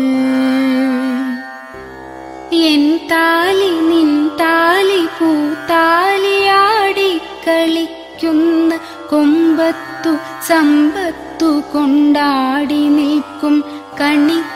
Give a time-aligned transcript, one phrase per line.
[2.51, 7.11] N താലി നിൻ താലി പൂത്താലിയാടി
[7.47, 8.71] കളിക്കുന്ന
[9.09, 10.11] കൊമ്പത്തു
[10.47, 13.63] സമ്പത്തു കൊണ്ടാടി നിൽക്കും
[14.01, 14.51] കണിക്കൊന്നയല്ലേ?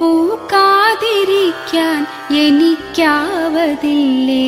[0.00, 2.00] പൂക്കാതിരിക്കാൻ
[2.30, 4.46] എനിക്കാവതില്ലേ?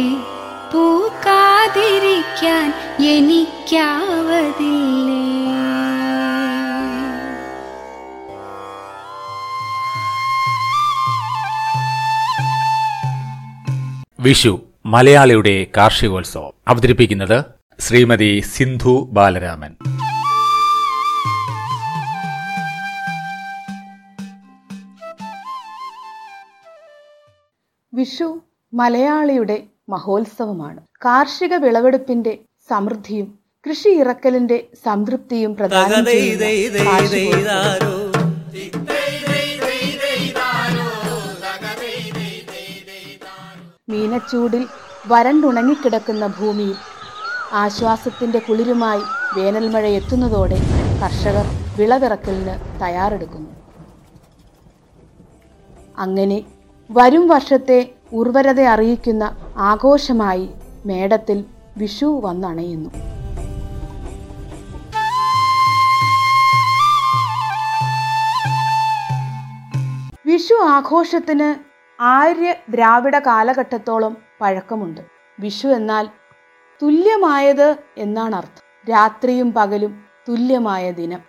[0.72, 5.16] പൂക്കാതിരിക്കാൻ എനിക്കാവതില്ലേ?
[14.20, 16.52] വിഷു മലയാളിയുടെ കാർഷികോത്സവം.
[16.68, 17.44] അവതരിപ്പിക്കുന്നത്
[17.78, 19.76] ശ്രീമതി സിന്ധു ബാലരാമൻ.
[27.94, 28.40] വിഷു
[28.74, 30.80] മലയാളിയുടെ മഹോത്സവമാണ്.
[31.04, 32.38] കാർഷിക വിളവെടുപ്പിന്റെ
[32.70, 33.38] സമൃദ്ധിയും
[33.68, 36.76] കൃഷി ഇറക്കലിന്റെ സംതൃപ്തിയും കാർഷികോത്സവം.
[43.88, 44.66] മീനച്ചൂടിൽ
[45.06, 46.74] വരണ്ടുണങ്ങിക്കിടക്കുന്ന ഭൂമിയിൽ
[47.52, 49.00] ആശ്വാസത്തിന്റെ കുളിരുമായി
[49.38, 50.58] വേനൽമഴ എത്തുന്നതോടെ
[51.02, 51.44] കർഷകർ
[51.78, 53.50] വിളവിറക്കലിന് തയ്യാറെടുക്കുന്നു.
[55.98, 56.42] അങ്ങനെ
[56.90, 60.50] വരും വർഷത്തെ ഉർവരത അറിയിക്കുന്ന ആഘോഷമായി
[60.86, 61.44] മേടത്തിൽ
[61.76, 62.90] വിഷു വന്നണയുന്നു.
[70.26, 75.00] വിഷു ആഘോഷത്തിന് ആര്യ ദ്രാവിഡ കാലഘട്ടത്തോളം പഴക്കമുണ്ട്.
[75.40, 76.08] വിഷു എന്നാൽ
[76.82, 81.20] തുല്യമായത് എന്നാണ് അർത്ഥം രാത്രിയും പകലും തുല്യമായ ദിനം.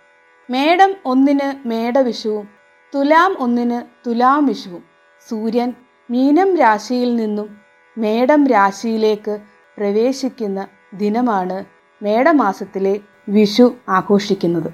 [0.50, 2.48] മേടം ഒന്നിന് മേടവിഷുവും
[2.94, 4.84] തുലാം ഒന്നിന് തുലാം വിഷുവും.
[5.28, 5.74] സൂര്യൻ
[6.10, 7.56] മീനം രാശിയിൽ നിന്നും
[7.98, 9.40] മേടം രാശിയിലേക്ക്
[9.78, 11.64] പ്രവേശിക്കുന്ന ദിനമാണ്
[12.02, 14.70] മേടമാസത്തിലെ വിഷു ആഘോഷിക്കുന്നത്.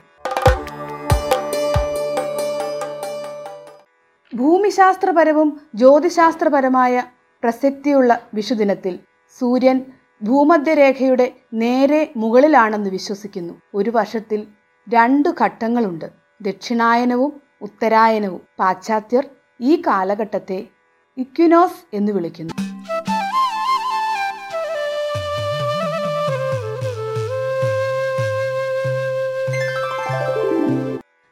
[4.34, 7.02] ഭൂമിശാസ്ത്രപരവും ജ്യോതിശാസ്ത്രപരമായ
[7.42, 8.98] പ്രസക്തിയുള്ള വിഷുദിനത്തിൽ
[9.40, 9.84] സൂര്യൻ
[10.22, 13.54] ഭൂമധ്യരേഖയുടെ നേരെ മുകളിലാണെന്ന് വിശ്വസിക്കുന്നു.
[13.74, 14.46] ഒരു വർഷത്തിൽ
[14.88, 16.06] രണ്ട് ഘട്ടങ്ങളുണ്ട്.
[16.42, 18.40] ദക്ഷിണായനവും ഉത്തരായനവും.
[18.60, 19.26] പാശ്ചാത്യർ
[19.60, 20.73] ഈ കാലഘട്ടത്തെ
[21.16, 22.54] ഇക്വിനോസ് എന്ന് വിളിക്കുന്നു.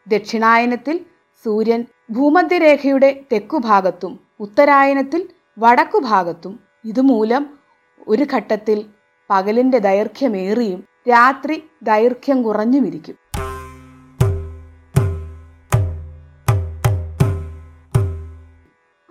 [0.06, 0.96] ദക്ഷിണായനത്തിൽ
[1.44, 1.80] സൂര്യൻ
[2.16, 5.22] ഭൂമധ്യരേഖയുടെ തെക്കുഭാഗത്തും ഉത്തരായനത്തിൽ
[5.58, 7.42] വടക്കുഭാഗത്തും ഇതുമൂലം
[8.08, 8.78] ഒരു ഘട്ടത്തിൽ
[9.30, 13.16] പകലിന്റെ ദൈർഘ്യമേറിയും രാത്രി ദൈർഘ്യം കുറഞ്ഞുമിരിക്കും.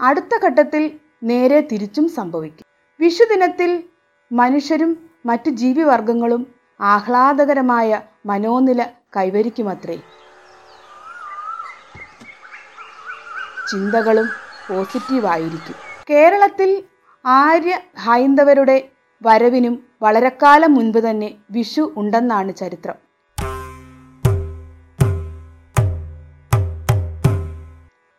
[0.01, 2.65] അടുത്ത ഘട്ടത്തിൽ നേരെ തിരിച്ചും സംഭവിക്കും.
[2.99, 3.83] വിഷുദിനത്തിൽ
[4.31, 6.47] മനുഷ്യരും മറ്റു ജീവിവർഗങ്ങളും
[6.81, 8.83] ആഹ്ലാദകരമായ മനോനില
[9.17, 9.97] കൈവരിക്കുമത്രേ.
[13.71, 14.29] ചിന്തകളും
[14.69, 15.75] പോസിറ്റീവായിരിക്കും.
[16.09, 16.83] കേരളത്തിൽ
[17.25, 18.89] ആര്യ ഹൈന്ദവരുടെ
[19.23, 22.95] വരവിനും വളരെക്കാലം മുൻപ് തന്നെ വിഷു ഉണ്ടെന്നാണ് ചരിത്രം.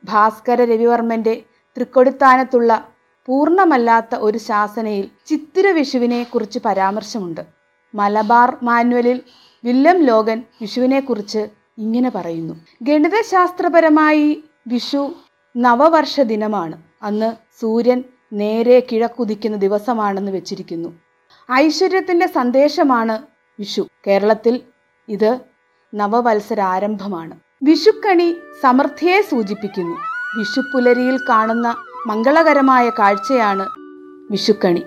[0.04, 1.42] ഭാസ്കര രവിവർമ്മന്റെ
[1.78, 2.88] തൃക്കൊടിത്താനത്തുള്ള
[3.26, 7.40] പൂർണമല്ലാത്ത ഒരു ശാസനയിൽ ചിത്തിര വിഷുവിനെ കുറിച്ച് പരാമർശമുണ്ട്.
[7.94, 9.20] മലബാർ മാനുവലിൽ
[9.64, 11.48] വില്യം ലോഗൻ വിഷുവിനെക്കുറിച്ച്
[11.78, 12.54] ഇങ്ങനെ പറയുന്നു.
[12.82, 15.14] ഗണിതശാസ്ത്രപരമായി വിഷു
[15.56, 20.98] നവവർഷ ദിനമാണ് അന്ന് സൂര്യൻ നേരെ കിഴക്കുതിക്കുന്ന ദിവസമാണെന്ന് വെച്ചിരിക്കുന്നു.
[21.52, 23.22] ഐശ്വര്യത്തിന്റെ സന്ദേശമാണ്
[23.58, 23.88] വിഷു.
[24.06, 24.60] കേരളത്തിൽ
[25.08, 25.38] ഇത്
[25.94, 27.36] നവവത്സരാരംഭമാണ്.
[27.62, 30.11] വിഷുക്കണി സമൃദ്ധിയെ സൂചിപ്പിക്കുന്നു.
[30.36, 31.68] വിഷുപ്പുലരിയിൽ കാണുന്ന
[32.06, 33.66] മംഗളകരമായ കാഴ്ചയാണ്
[34.30, 34.82] വിഷുക്കണി.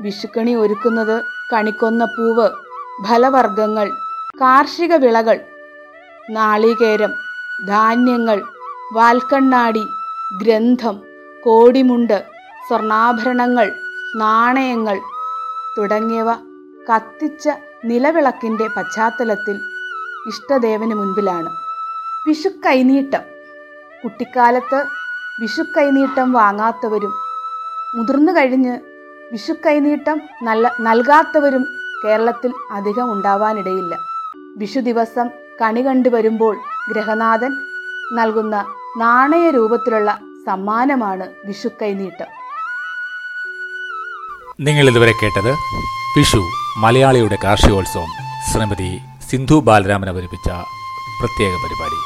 [0.00, 2.48] വിഷുക്കണി ഒരുക്കുന്നത് കണിക്കൊന്ന പൂവ്
[3.08, 3.88] ഫലവർഗങ്ങൾ
[4.40, 5.40] കാർഷിക വിളകൾ
[6.30, 7.12] നാളികേരം
[7.68, 8.42] ധാന്യങ്ങൾ
[8.94, 9.84] വാൽക്കണ്ണാടി
[10.42, 10.96] ഗ്രന്ഥം
[11.44, 12.18] കോടിമുണ്ട്
[12.68, 13.66] സ്വർണാഭരണങ്ങൾ
[14.16, 14.98] നാണയങ്ങൾ
[15.78, 16.30] തുടങ്ങിയവ
[16.90, 17.48] കത്തിച്ച
[17.84, 19.56] നിലവിളക്കിന്റെ പശ്ചാത്തലത്തിൽ
[20.28, 21.50] ഇഷ്ടദേവന് മുൻപിലാണ്.
[22.26, 23.29] വിഷുക്കൈനീട്ടം
[24.04, 24.84] കുട്ടിക്കാലത്ത്
[25.40, 27.12] വിഷുക്കൈനീട്ടം വാങ്ങാത്തവരും
[27.96, 28.74] മുതിർന്നു കഴിഞ്ഞ്
[29.32, 31.64] വിഷുക്കൈനീട്ടം നല്ല നൽകാത്തവരും
[32.04, 33.96] കേരളത്തിൽ അധികം ഉണ്ടാവാനിടയില്ല.
[34.56, 35.30] വിഷു ദിവസം
[35.60, 36.56] കണി കണ്ടുവരുമ്പോൾ
[36.92, 37.52] ഗ്രഹനാഥൻ
[38.12, 38.56] നൽകുന്ന
[38.96, 42.26] നാണയ രൂപത്തിലുള്ള സമ്മാനമാണ് വിഷുക്കൈനീട്ടം
[44.60, 45.52] നിങ്ങൾ ഇതുവരെ കേട്ടത്
[46.18, 46.40] വിഷു
[46.78, 48.10] മലയാളിയുടെ കാർഷികോത്സവം.
[48.52, 48.98] ശ്രീമതി
[49.30, 50.48] സിന്ധു ബാലരാമൻ അവതരിപ്പിച്ച
[51.20, 51.98] പ്രത്യേക പരിപാടി.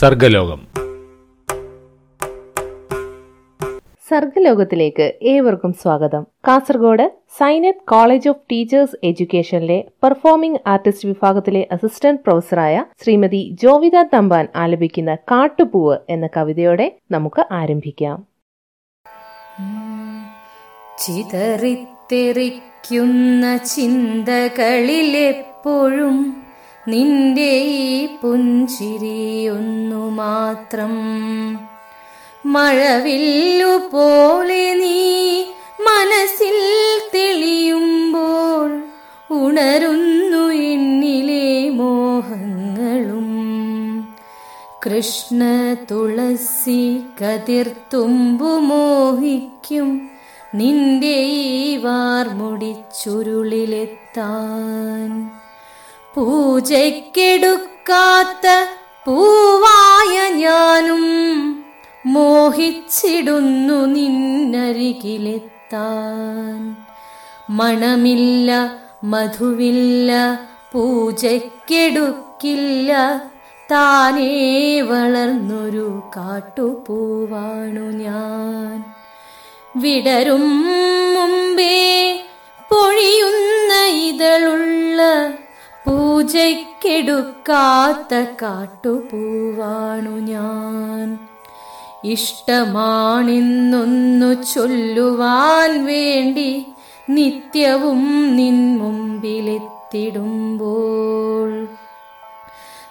[0.00, 0.66] സർഗലോകം.
[4.08, 6.26] സർഗലോകത്തിലേക്ക് ഏവർക്കും സ്വാഗതം.
[6.48, 15.14] Kasaragod Zainath college of teachers എഡ്യൂക്കേഷനിലെ performing artist വിഭാഗത്തിലെ അസിസ്റ്റന്റ് പ്രൊഫസറായ ശ്രീമതി ജോവിത തമ്പാൻ ആലപിക്കുന്ന
[15.14, 18.26] കാട്ടുപൂവ് എന്ന കവിതയോടെ നമുക്ക് ആരംഭിക്കാം.
[20.98, 26.45] ചിതറിത്തെറിക്കുന്ന ചിന്തകളിലെപ്പോഴും
[26.88, 30.94] നിന്റെ ഈ പുഞ്ചിരിയൊന്നു മാത്രം.
[32.46, 35.44] മഴവില്ലു പോലെ നീ
[35.80, 36.54] മനസ്സിൽ
[37.14, 38.82] തെളിയുമ്പോൾ
[39.30, 43.56] ഉണരുന്നു എന്നിലെ മോഹങ്ങളും.
[44.86, 50.10] കൃഷ്ണ തുളസി കതിർത്തുമ്പു മോഹിക്കും
[50.54, 55.30] നിന്റെ ഈ വാർമുടി ചുരുളിലെത്താൻ.
[56.16, 58.46] പൂജയ്ക്കെടുക്കാത്ത
[59.04, 61.04] പൂവായ ഞാനും
[62.06, 66.76] മോഹിച്ചിടുന്നു നിന്നരികിലെത്താൻ.
[67.50, 68.72] മണമില്ല
[69.04, 70.40] മധുവില്ല
[70.72, 72.92] പൂജയ്ക്കെടുക്കില്ല
[73.72, 78.84] താനേ വളർന്നൊരു കാട്ടുപൂവാണു ഞാൻ.
[79.76, 80.46] വിടരും
[81.14, 81.74] മുമ്പേ
[82.68, 85.00] പൊഴിയുന്ന ഇതളുള്ള
[85.86, 91.18] പൂജയ്ക്കെടുക്കാത്ത കാട്ടുപൂവാണു ഞാൻ.
[92.04, 96.66] ഇഷ്ടമാണിന്നൊന്നു ചൊല്ലുവാൻ വേണ്ടി
[97.10, 101.68] നിത്യവും നിൻ മുമ്പിലെത്തിടുമ്പോൾ.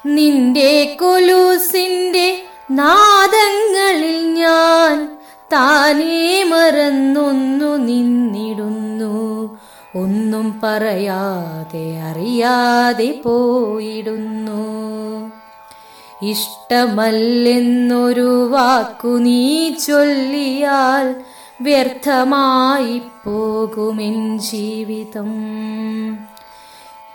[0.05, 5.17] നിന്റെ കൊലൂസിന്റെ നാദങ്ങളിൽ ഞാൻ
[5.53, 9.57] താനേ മറന്നൊന്നു നിന്നിടുന്നു.
[9.95, 14.85] ഒന്നും പറയാതെ അറിയാതെ പോയിടുന്നു.
[16.21, 21.15] ഇഷ്ടമല്ലെന്നൊരു വാക്കു നീ ചൊല്ലിയാൽ
[21.61, 25.31] വ്യർത്ഥമായി പോകുമെൻ ജീവിതം.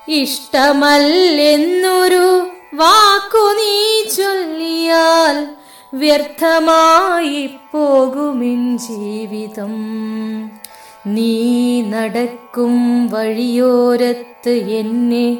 [0.08, 5.46] ഇഷ്ടമല്ലെന്നൊരു വാക്കു നീ ചൊല്ലിയാൽ
[5.94, 9.74] വ്യർത്ഥമായി പോകുമെൻ ജീവിതം.
[11.06, 15.38] നീ നടക്കും വഴിയോരത്ത് എന്നെ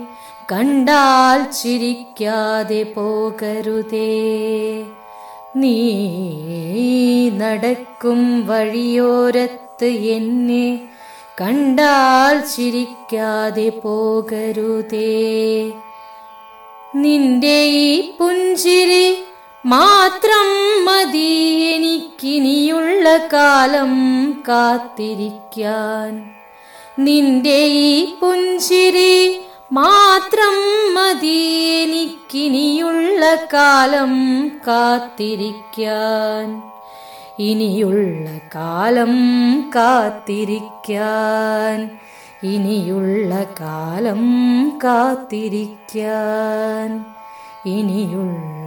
[0.52, 4.12] കണ്ടാൽ ചിരിക്കാതെ പോകരുതേ.
[5.56, 5.76] നീ
[7.30, 10.88] നടക്കും വഴിയോരത്ത് എന്നെ
[11.40, 15.12] കണ്ടാൽ ചിരിക്കാതെ പോകരുതേ.
[16.96, 19.29] നിന്റെ ഈ പുഞ്ചിരി
[19.66, 20.46] മാത്രം
[20.84, 23.92] മതി എനിക്കിനിയുള്ള കാലം
[24.48, 26.30] കാത്തിരിക്കാൻ.
[26.98, 29.40] നിന്റെ ഈ പുഞ്ചിരി
[29.72, 30.56] മാത്രം
[30.94, 31.36] മതി
[31.82, 34.14] എനിക്കിനിയുള്ള കാലം
[34.68, 36.62] കാത്തിരിക്കാൻ.
[37.38, 39.14] ഇനിയുള്ള കാലം
[39.76, 41.90] കാത്തിരിക്കാൻ.
[42.44, 44.24] ഇനിയുള്ള കാലം
[44.84, 47.04] കാത്തിരിക്കാൻ.
[47.66, 48.59] ഇനിയുള്ള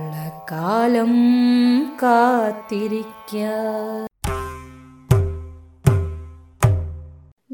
[0.54, 1.14] കാലം
[2.04, 3.38] കാത്തിരിക്ക.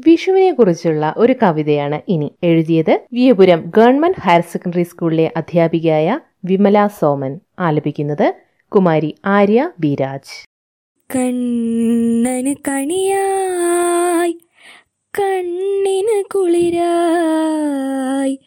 [0.06, 7.40] വിഷുവിനെ കുറിച്ചുള്ള ഒരു കവിതയാണ് ഇനി എഴുതിയത് വിയപുരം ഗവൺമെന്റ് ഹയർ സെക്കൻഡറി സ്കൂളിലെ അധ്യാപികയായ വിമല സോമൻ.
[7.58, 8.34] ആലപിക്കുന്നത്
[8.68, 10.46] കുമാരി ആര്യ ബിരാജ്.
[11.16, 14.38] കണ്ണന് കണിയായി
[15.18, 18.38] കണ്ണിന് കുളിരായി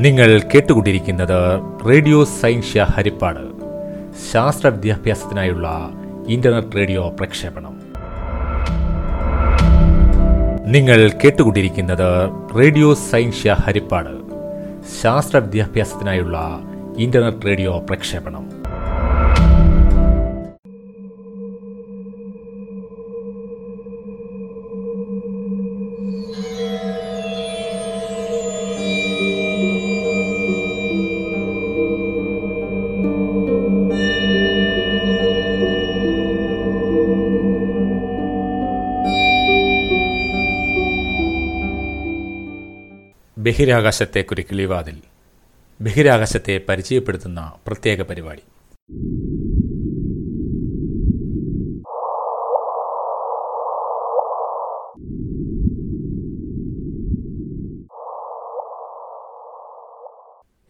[0.01, 1.59] നിങ്ങൾ കേട്ടുകൊണ്ടിരിക്കുന്നത്
[1.89, 3.65] റേഡിയോ സൈൻഷ്യ ഹരിപ്പാട്.
[4.31, 5.91] ശാസ്ത്ര വിദ്യാഭ്യാസത്തിനായുള്ള
[6.27, 7.74] ഇന്റർനെറ്റ് റേഡിയോ പ്രക്ഷേപണം.
[10.67, 14.09] നിങ്ങൾ കേട്ടുകൊണ്ടിരിക്കുന്നത് റേഡിയോ സൈൻഷ്യ ഹരിപ്പാട്.
[15.01, 16.59] ശാസ്ത്ര വിദ്യാഭ്യാസത്തിനായുള്ള
[16.97, 18.54] ഇന്റർനെറ്റ് റേഡിയോ പ്രക്ഷേപണം.
[43.45, 45.01] ബഹിരാകാശത്തെ കിളിവാതിൽ
[45.81, 48.39] ബഹിരാകാശത്തെ പരിചയപ്പെടുത്തുന്ന പ്രത്യേക പരിപാടി.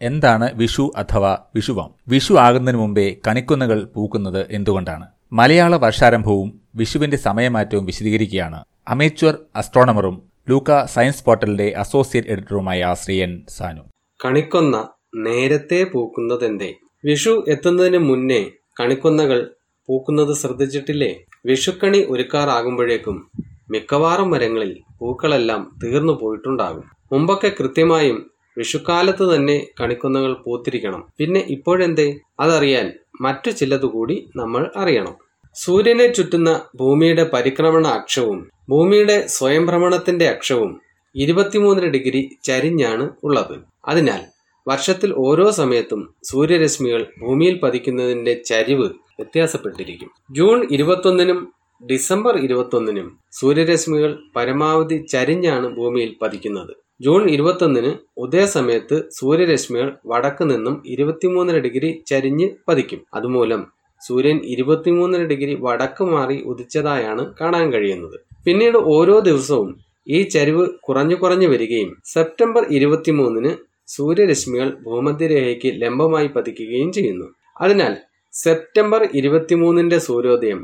[0.02, 1.90] എന്താണ് വിഷു അഥവാ വിഷുവാം?
[2.08, 5.06] വിഷു ആകുന്നതിന് മുമ്പേ കനിക്കുന്നകൾ പൂക്കുന്നത് എന്തുകൊണ്ടാണ്?
[5.32, 13.82] മലയാള വർഷാരംഭവും വിഷുവിന്റെ സമയമാറ്റവും വിശദീകരിക്കുകയാണ് അമേച്വർ അസ്ട്രോണമറും ലൂക്ക സയൻസ് പോർട്ടലിന്റെ അസോസിയേറ്റ് എഡിറ്ററുമായ ശ്രീയൻ സാനു.
[14.24, 16.74] കണിക്കൊന്ന നേരത്തെ പൂക്കുന്നതെന്തേ?
[17.04, 18.50] വിഷു എത്തുന്നതിന് മുന്നേ
[18.80, 19.54] കണിക്കൊന്നകൾ
[19.88, 21.24] പൂക്കുന്നത് ശ്രദ്ധിച്ചിട്ടില്ലേ?
[21.46, 23.30] വിഷുക്കണി ഒരുക്കാറാകുമ്പോഴേക്കും
[23.70, 26.84] മിക്കവാറും മരങ്ങളിൽ പൂക്കളെല്ലാം തീർന്നു പോയിട്ടുണ്ടാകും.
[27.12, 31.08] മുമ്പൊക്കെ കൃത്യമായും വിഷുക്കാലത്ത് തന്നെ കണിക്കൊന്നകൾ പൂത്തിരിക്കണം.
[31.18, 32.18] പിന്നെ ഇപ്പോഴെന്തേ?
[32.40, 35.14] അതറിയാൻ മറ്റു ചിലതുകൂടി നമ്മൾ അറിയണം.
[35.54, 40.80] സൂര്യനെ ചുറ്റുന്ന ഭൂമിയുടെ പരിക്രമണ അക്ഷവും ഭൂമിയുടെ സ്വയംഭ്രമണത്തിന്റെ അക്ഷവും
[41.14, 43.56] ഇരുപത്തിമൂന്നര ഡിഗ്രി ചരിഞ്ഞാണ് ഉള്ളത്.
[43.88, 44.22] അതിനാൽ
[44.68, 48.86] വർഷത്തിൽ ഓരോ സമയത്തും സൂര്യരശ്മികൾ ഭൂമിയിൽ പതിക്കുന്നതിന്റെ ചരിവ്
[49.18, 50.10] വ്യത്യാസപ്പെട്ടിരിക്കും.
[50.30, 51.52] ജൂൺ ഇരുപത്തൊന്നിനും
[51.90, 56.74] ഡിസംബർ ഇരുപത്തൊന്നിനും സൂര്യരശ്മികൾ പരമാവധി ചരിഞ്ഞാണ് ഭൂമിയിൽ പതിക്കുന്നത്.
[57.00, 63.00] ജൂൺ ഇരുപത്തൊന്നിന് ഉദയസമയത്ത് സൂര്യരശ്മികൾ വടക്ക് നിന്നും ഇരുപത്തിമൂന്നര ഡിഗ്രി ചരിഞ്ഞ് പതിക്കും.
[63.14, 63.66] അതുമൂലം
[64.02, 68.25] സൂര്യൻ ഇരുപത്തിമൂന്നര ഡിഗ്രി വടക്ക് മാറി ഉദിച്ചതായാണ് കാണാൻ കഴിയുന്നത്.
[68.46, 69.70] പിന്നീട് ഓരോ ദിവസവും
[70.08, 73.52] ഈ ചരിവ് കുറഞ്ഞു കുറഞ്ഞു വരികയും സെപ്റ്റംബർ ഇരുപത്തിമൂന്നിന്
[73.88, 77.26] സൂര്യരശ്മികൾ ഭൂമധ്യരേഖയ്ക്ക് ലംബമായി പതിക്കുകയും ചെയ്യുന്നു.
[77.60, 77.92] അതിനാൽ
[78.34, 80.60] സെപ്റ്റംബർ ഇരുപത്തിമൂന്നിന്റെ സൂര്യോദയം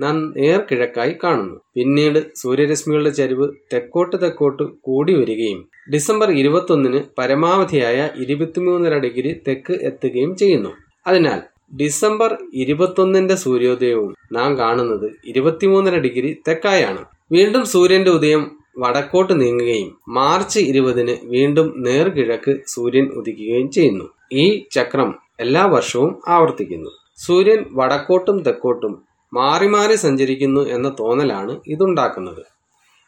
[0.00, 1.60] നാം നേർക്കിഴക്കായി കാണുന്നു.
[1.74, 5.60] പിന്നീട് സൂര്യരശ്മികളുടെ ചരിവ് തെക്കോട്ട് തെക്കോട്ട് കൂടി വരികയും
[5.94, 10.72] ഡിസംബർ ഇരുപത്തൊന്നിന് പരമാവധിയായ ഇരുപത്തിമൂന്നര ഡിഗ്രി തെക്ക് എത്തുകയും ചെയ്യുന്നു.
[11.06, 11.40] അതിനാൽ
[11.80, 17.02] ഡിസംബർ ഇരുപത്തൊന്നിന്റെ സൂര്യോദയവും നാം കാണുന്നത് ഇരുപത്തിമൂന്നര ഡിഗ്രി തെക്കായാണ്.
[17.32, 24.04] വീണ്ടും സൂര്യന്റെ ഉദയം വടക്കോട്ട് നീങ്ങുകയും മാർച്ച് ഇരുപതിന് വീണ്ടും നേർകിഴക്ക് സൂര്യൻ ഉദിക്കുകയും ചെയ്യുന്നു.
[24.32, 26.90] ഈ ചക്രം എല്ലാ വർഷവും ആവർത്തിക്കുന്നു.
[27.26, 29.02] സൂര്യൻ വടക്കോട്ടും തെക്കോട്ടും
[29.34, 32.42] മാറി മാറി സഞ്ചരിക്കുന്നു എന്ന തോന്നലാണ് ഇതുണ്ടാക്കുന്നത്.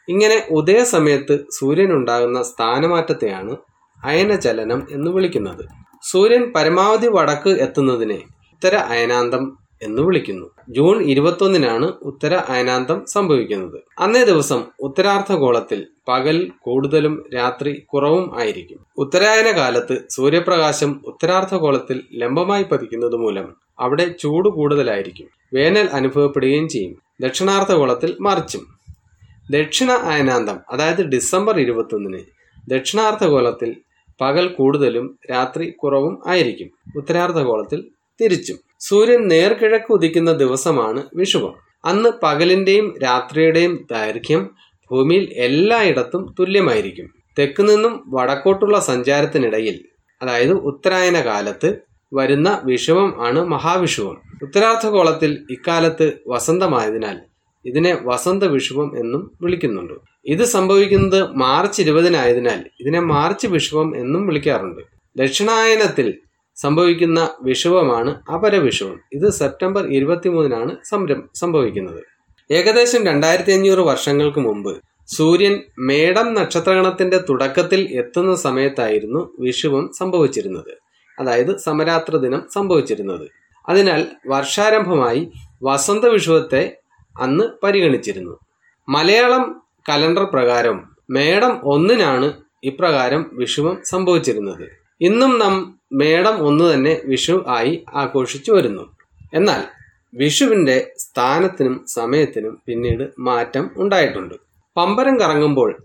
[0.08, 3.56] ഇങ്ങനെ ഉദയസമയത്ത് സൂര്യനുണ്ടാകുന്ന സ്ഥാനമാറ്റത്തെയാണ്
[4.04, 5.64] അയനചലനം എന്ന് വിളിക്കുന്നത്.
[6.02, 8.18] സൂര്യൻ പരമാവധി വടക്ക് എത്തുന്നതിനെ
[8.52, 10.50] ഇത്തര അയനാന്തം എന്ന് വിളിക്കുന്നു.
[10.68, 13.80] ജൂൺ ഇരുപത്തൊന്നിനാണ് ഉത്തര അയനാന്തം സംഭവിക്കുന്നത്.
[13.98, 18.86] അന്നേ ദിവസം ഉത്തരാർദ്ധഗോളത്തിൽ പകൽ കൂടുതലും രാത്രി കുറവും ആയിരിക്കും.
[18.98, 25.28] ഉത്തരായന കാലത്ത് സൂര്യപ്രകാശം ഉത്തരാർദ്ധഗോളത്തിൽ ലംബമായി പതിക്കുന്നത് മൂലം അവിടെ ചൂട് കൂടുതലായിരിക്കും.
[25.54, 26.96] വേനൽ അനുഭവപ്പെടുകയും ചെയ്യും.
[27.20, 28.66] ദക്ഷിണാർദ്ധഗോളത്തിൽ മറിച്ചും.
[29.50, 32.18] ദക്ഷിണ അയനാന്തം അതായത് ഡിസംബർ ഇരുപത്തൊന്നിന്
[32.68, 33.76] ദക്ഷിണാർദ്ധഗോളത്തിൽ
[34.20, 36.70] പകൽ കൂടുതലും രാത്രി കുറവും ആയിരിക്കും.
[36.96, 37.84] ഉത്തരാർദ്ധഗോളത്തിൽ
[38.20, 38.67] തിരിച്ചും.
[38.80, 41.54] സൂര്യൻ നേർക്കിഴക്ക് ഉദിക്കുന്ന ദിവസമാണ് വിഷുവം.
[41.84, 44.50] അന്ന് പകലിന്റെയും രാത്രിയുടെയും ദൈർഘ്യം
[44.90, 47.10] ഭൂമിയിൽ എല്ലായിടത്തും തുല്യമായിരിക്കും.
[47.38, 49.84] തെക്ക് നിന്നും വടക്കോട്ടുള്ള സഞ്ചാരത്തിനിടയിൽ
[50.22, 51.74] അതായത് ഉത്തരായന കാലത്ത്
[52.14, 54.22] വരുന്ന വിഷുവം ആണ് മഹാവിഷുവം.
[54.42, 57.18] ഉത്തരാർദ്ധഗോളത്തിൽ ഇക്കാലത്ത് വസന്തമായതിനാൽ
[57.64, 59.94] ഇതിനെ വസന്ത വിഷുവം എന്നും വിളിക്കുന്നുണ്ട്.
[60.24, 64.82] ഇത് സംഭവിക്കുന്നത് മാർച്ച് ഇരുപതിനായതിനാൽ ഇതിനെ മാർച്ച് വിഷുവം എന്നും വിളിക്കാറുണ്ട്.
[65.16, 66.14] ദക്ഷിണായനത്തിൽ
[66.58, 69.00] സംഭവിക്കുന്ന വിഷുവമാണ് അപരവിഷുവം.
[69.12, 72.02] ഇത് സെപ്റ്റംബർ ഇരുപത്തിമൂന്നിനാണ് സംരം സംഭവിക്കുന്നത്.
[72.50, 80.76] ഏകദേശം രണ്ടായിരത്തി അഞ്ഞൂറ് വർഷങ്ങൾക്ക് മുമ്പ് സൂര്യൻ മേടം നക്ഷത്രഗണത്തിന്റെ തുടക്കത്തിൽ എത്തുന്ന സമയത്തായിരുന്നു വിഷുവം സംഭവിച്ചിരുന്നത്.
[81.20, 83.28] അതായത് സമരാത്ര ദിനം സംഭവിച്ചിരുന്നത്.
[83.68, 85.30] അതിനാൽ വർഷാരംഭമായി
[85.62, 86.76] വസന്ത വിഷുവത്തെ
[87.20, 88.38] അന്ന് പരിഗണിച്ചിരുന്നു.
[88.88, 92.32] മലയാളം കലണ്ടർ പ്രകാരം മേടം ഒന്നിനാണ്
[92.64, 94.68] ഇപ്രകാരം വിഷുവം സംഭവിച്ചിരുന്നത്.
[95.00, 98.84] ഇന്നും നാം മേടം ഒന്ന് തന്നെ വിഷു ആയി ആഘോഷിച്ചു വരുന്നു.
[99.34, 99.62] എന്നാൽ
[100.14, 104.34] വിഷുവിന്റെ സ്ഥാനത്തിനും സമയത്തിനും പിന്നീട് മാറ്റം ഉണ്ടായിട്ടുണ്ട്.
[104.76, 105.76] പമ്പരം കറങ്ങുമ്പോൾ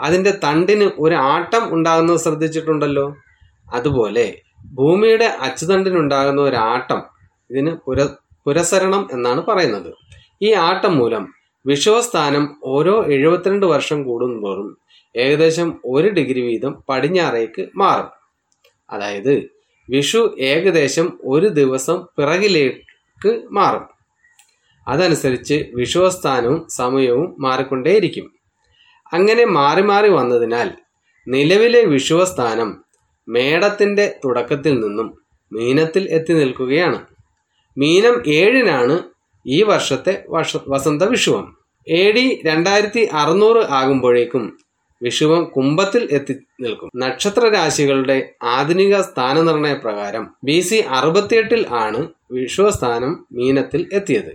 [0.00, 3.16] അതിന്റെ തണ്ടിന് ഒരു ആട്ടം ഉണ്ടാകുന്നത് ശ്രദ്ധിച്ചിട്ടുണ്ടല്ലോ.
[3.74, 4.34] അതുപോലെ
[4.74, 7.02] ഭൂമിയുടെ അച്ചുതണ്ടിനുണ്ടാകുന്ന ഒരു ആട്ടം
[7.50, 8.06] ഇതിന് പുര
[8.46, 9.92] പുരസരണം എന്നാണ് പറയുന്നത്.
[10.42, 11.34] ഈ ആട്ടം മൂലം
[11.66, 14.76] വിഷുവസ്ഥാനം ഓരോ എഴുപത്തിരണ്ട് വർഷം കൂടുന്തോറും
[15.16, 18.19] ഏകദേശം ഒരു ഡിഗ്രി വീതം പടിഞ്ഞാറേക്ക് മാറും.
[18.90, 19.48] അതായത്
[19.90, 23.86] വിഷു ഏകദേശം ഒരു ദിവസം പിറകിലേക്ക് മാറും.
[24.88, 28.32] അതനുസരിച്ച് വിഷുവസ്ഥാനവും സമയവും മാറിക്കൊണ്ടേയിരിക്കും.
[29.12, 30.70] അങ്ങനെ മാറി മാറി വന്നതിനാൽ
[31.28, 32.84] നിലവിലെ വിഷുവസ്ഥാനം
[33.28, 35.22] മേടത്തിന്റെ തുടക്കത്തിൽ നിന്നും
[35.52, 37.06] മീനത്തിൽ എത്തി നിൽക്കുകയാണ്.
[37.78, 39.02] മീനം ഏഴിനാണ്
[39.46, 41.56] ഈ വർഷത്തെ വർഷ വസന്ത വിഷുവം.
[41.88, 44.58] എ ഡി രണ്ടായിരത്തി അറുന്നൂറ് ആകുമ്പോഴേക്കും
[45.02, 46.90] വിഷുവം കുംഭത്തിൽ എത്തി നിൽക്കും.
[46.96, 54.32] നക്ഷത്ര രാശികളുടെ ആധുനിക സ്ഥാനനിർണയ പ്രകാരം ബി സി അറുപത്തിയെട്ടിൽ ആണ് വിഷുവസ്ഥാനം മീനത്തിൽ എത്തിയത്.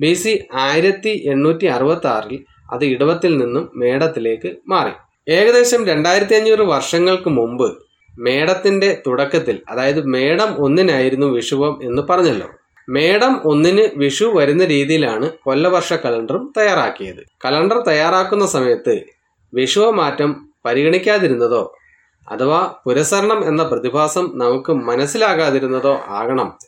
[0.00, 4.92] ബി സി ആയിരത്തി എണ്ണൂറ്റി അറുപത്തി ആറിൽ അത് ഇടവത്തിൽ നിന്നും മേടത്തിലേക്ക് മാറി.
[5.28, 7.68] ഏകദേശം രണ്ടായിരത്തി അഞ്ഞൂറ് വർഷങ്ങൾക്ക് മുമ്പ്
[8.18, 12.48] മേടത്തിന്റെ തുടക്കത്തിൽ അതായത് മേടം ഒന്നിനായിരുന്നു വിഷുവം എന്ന് പറഞ്ഞല്ലോ.
[12.88, 17.22] മേടം ഒന്നിന് വിഷു വരുന്ന രീതിയിലാണ് കൊല്ലവർഷ കലണ്ടറും തയ്യാറാക്കിയത്.
[17.44, 19.17] കലണ്ടർ തയ്യാറാക്കുന്ന സമയത്ത്
[19.54, 21.74] വിഷുവ മാറ്റം പരിഗണിക്കാതിരുന്നതോ
[22.32, 26.58] അഥവാ പുരസരണം എന്ന പ്രതിഭാസം നമുക്ക് മനസ്സിലാകാതിരുന്നതോ ആകണം.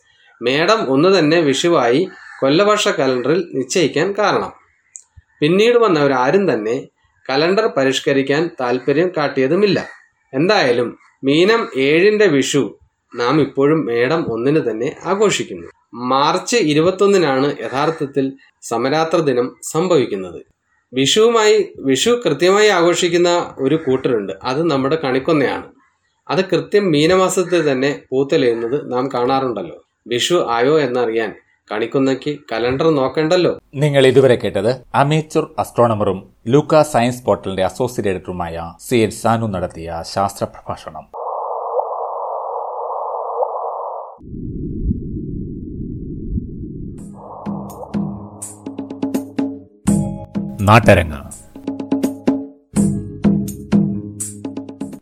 [0.41, 4.51] മേടം ഒന്ന് തന്നെ വിഷുവായി കൊല്ലവർഷ കലണ്ടറിൽ നിശ്ചയിക്കാൻ കാരണം.
[5.41, 6.87] പിന്നീട് വന്നവരാരും തന്നെ
[7.29, 9.85] കലണ്ടർ പരിഷ്കരിക്കാൻ താല്പര്യം കാട്ടിയതുമില്ല.
[10.33, 12.79] എന്തായാലും മീനം ഏഴിന്റെ വിഷു
[13.15, 15.67] നാം ഇപ്പോഴും മേടം ഒന്നിന് തന്നെ ആഘോഷിക്കുന്നു.
[15.93, 20.50] മാർച്ച് ഇരുപത്തൊന്നിനാണ് യഥാർത്ഥത്തിൽ സമരാത്ര ദിനം സംഭവിക്കുന്നത്.
[20.93, 24.33] വിഷുവുമായി വിഷു കൃത്യമായി ആഘോഷിക്കുന്ന ഒരു കൂട്ടരുണ്ട്.
[24.43, 25.63] അത് നമ്മുടെ കണിക്കൊന്നയാണ്.
[26.29, 29.83] അത് കൃത്യം മീനമാസത്തിൽ തന്നെ പൂത്തലെയുന്നത് നാം കാണാറുണ്ടല്ലോ.
[30.07, 31.33] വിഷു ആയോ എന്നറിയാൻ
[31.71, 33.59] കണിക്കുന്നയ്ക്ക് കലണ്ടർ നോക്കണ്ടല്ലോ.
[33.75, 40.43] നിങ്ങൾ ഇതുവരെ കേട്ടത് അമേച്ചർ അസ്ട്രോണമറും ലൂക്ക സയൻസ് പോർട്ടലിന്റെ അസോസിയേറ്റ് എഡിറ്ററുമായ സി എൻ സാനു നടത്തിയ ശാസ്ത്ര
[40.45, 41.20] പ്രഭാഷണം.
[50.61, 51.19] നാട്ടരങ്ങ്.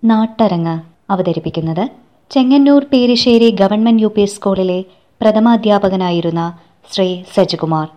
[0.04, 1.90] നാട്ടരങ്ങ അവതരിപ്പിക്കുന്നത്
[2.32, 4.86] ചെങ്ങന്നൂർ പേരിശ്ശേരി ഗവൺമെന്റ് യു സ്കൂളിലെ
[5.22, 6.58] പ്രഥമാധ്യാപകനായിരുന്ന
[6.92, 7.90] ശ്രീ സജികുമാർ.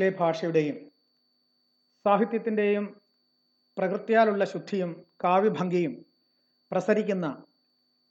[0.00, 0.76] നാട്ടിലെ ഭാഷയുടെയും
[2.04, 2.84] സാഹിത്യത്തിന്റെയും
[3.76, 4.90] പ്രകൃത്യാലുള്ള ശുദ്ധിയും
[5.24, 5.94] കാവ്യഭംഗിയും
[6.72, 7.26] പ്രസരിക്കുന്ന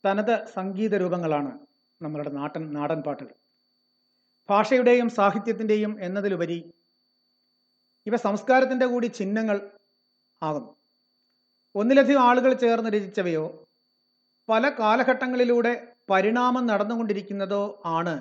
[0.04, 1.52] തനത് സംഗീത രൂപങ്ങളാണ്
[2.02, 3.34] നമ്മളുടെ നാട്ടൻ നാടൻ പാട്ടുകൾ.
[4.49, 6.60] ഭാഷയുടെയും സാഹിത്യത്തിന്റെയും എന്നതിലുപരി
[8.08, 9.58] ഇവ സംസ്കാരത്തിന്റെ കൂടി ചിഹ്നങ്ങൾ
[10.41, 10.71] ആകുന്നു.
[11.75, 13.45] ഒന്നിലധികം ആളുകൾ ചേർന്ന് രചിച്ചവയോ
[14.49, 15.73] പല കാലഘട്ടങ്ങളിലൂടെ
[16.12, 17.63] പരിണാമം നടന്നുകൊണ്ടിരിക്കുന്നതോ
[17.97, 18.15] ആണ്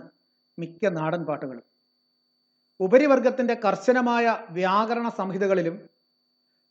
[0.58, 1.67] മിക്ക നാടൻ പാട്ടുകളും.
[2.80, 5.76] ഉപരിവർഗത്തിന്റെ കർശനമായ വ്യാകരണ സംഹിതകളിലും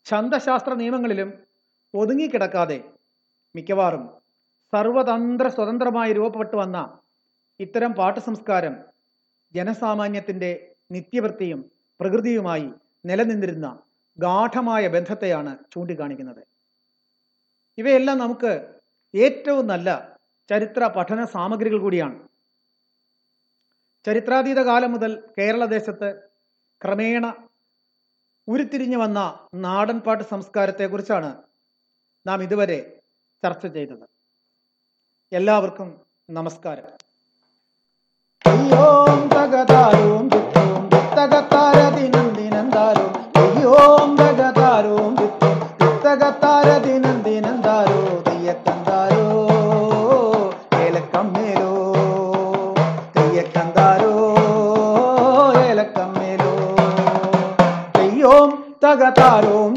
[0.05, 1.29] ഛന്ദശാസ്ത്ര നിയമങ്ങളിലും
[1.93, 2.83] ഒതുങ്ങിക്കിടക്കാതെ
[3.55, 4.03] മിക്കവാറും
[4.73, 6.99] സർവതന്ത്ര സ്വതന്ത്രമായി രൂപപ്പെട്ടു വന്ന
[7.59, 8.75] ഇത്തരം പാട്ട് സംസ്കാരം
[9.53, 12.67] ജനസാമാന്യത്തിന്റെ നിത്യവൃത്തിയും പ്രകൃതിയുമായി
[13.05, 13.67] നിലനിന്നിരുന്ന
[14.17, 16.41] ഗാഠമായ ബന്ധത്തെയാണ് ചൂണ്ടിക്കാണിക്കുന്നത്.
[17.77, 18.51] ഇവയെല്ലാം നമുക്ക്
[19.13, 19.89] ഏറ്റവും നല്ല
[20.49, 22.17] ചരിത്ര പഠന സാമഗ്രികൾ കൂടിയാണ്.
[24.07, 26.09] ചരിത്രാതീത കാലം മുതൽ കേരളദേശത്ത്
[26.81, 27.25] ക്രമേണ
[28.47, 29.19] ഉരുത്തിരിഞ്ഞു വന്ന
[29.55, 31.29] നാടൻപാട്ട് സംസ്കാരത്തെക്കുറിച്ചാണ്
[32.25, 32.77] നാം ഇതുവരെ
[33.43, 34.05] ചർച്ച ചെയ്തത്.
[35.31, 35.89] എല്ലാവർക്കും
[36.29, 36.85] നമസ്കാരം.
[38.83, 43.05] ഓം തകതാരോം വിത്തും വിത്തകത്താരതിനം ദിനന്താരോ
[43.41, 47.16] അയ്യോം തകതാരോം വിത്തും വിത്തകത്താരതിനം
[58.95, 59.76] തെയ്യോം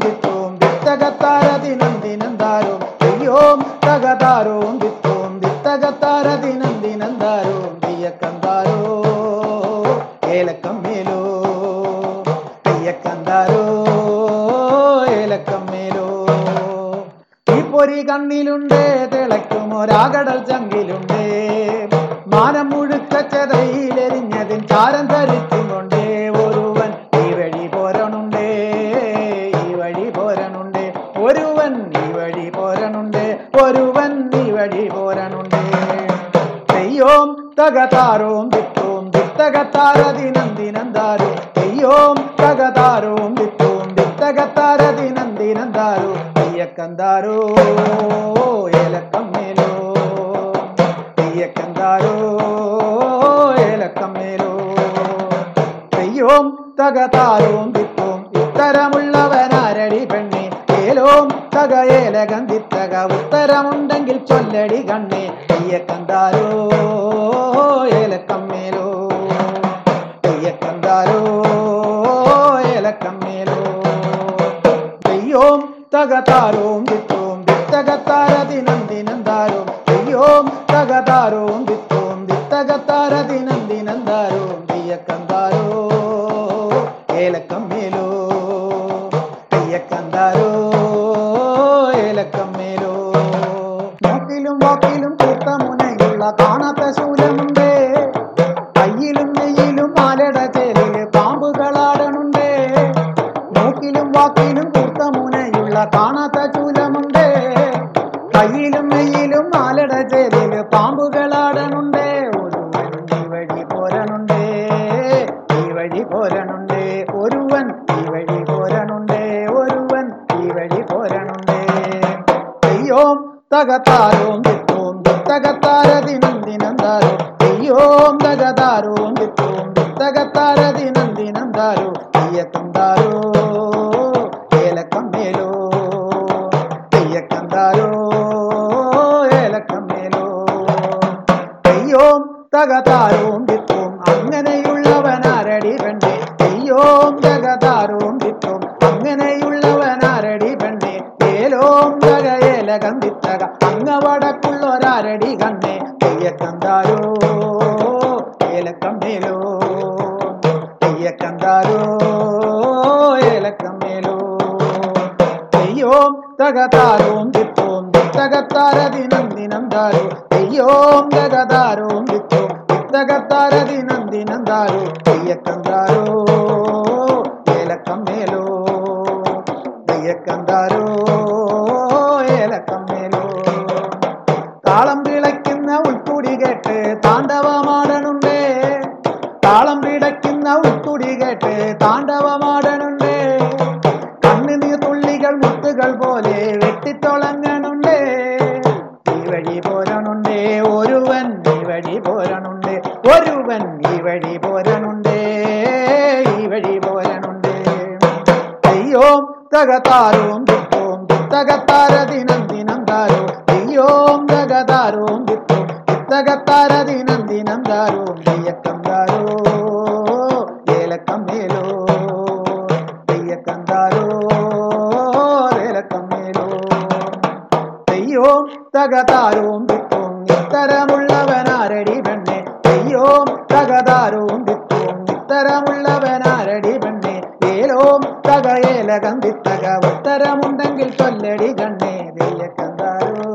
[233.53, 237.15] തകതാരോന്തിത്തോം ഇത്തരമുള്ളവനാരടി പെണ്ണേ.
[237.45, 241.93] ഏലോം തകയേല കന്തിത്തക ഉത്തരമുണ്ടെങ്കിൽ ചൊല്ലടി കണ്ണേ.
[242.19, 243.27] തെയ്യക്കന്താരോ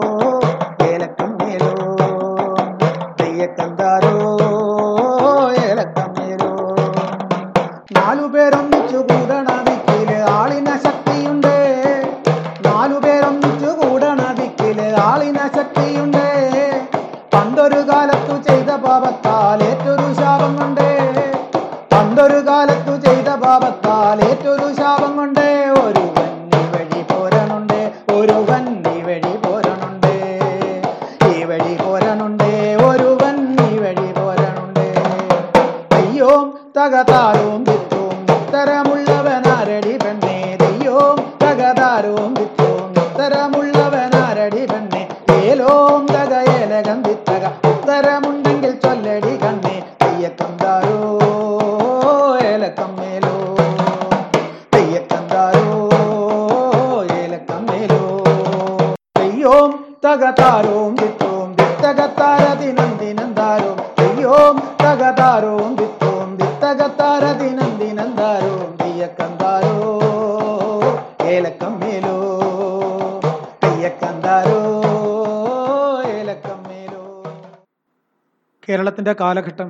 [79.11, 79.69] ഇന്നത്തെ കാലഘട്ടം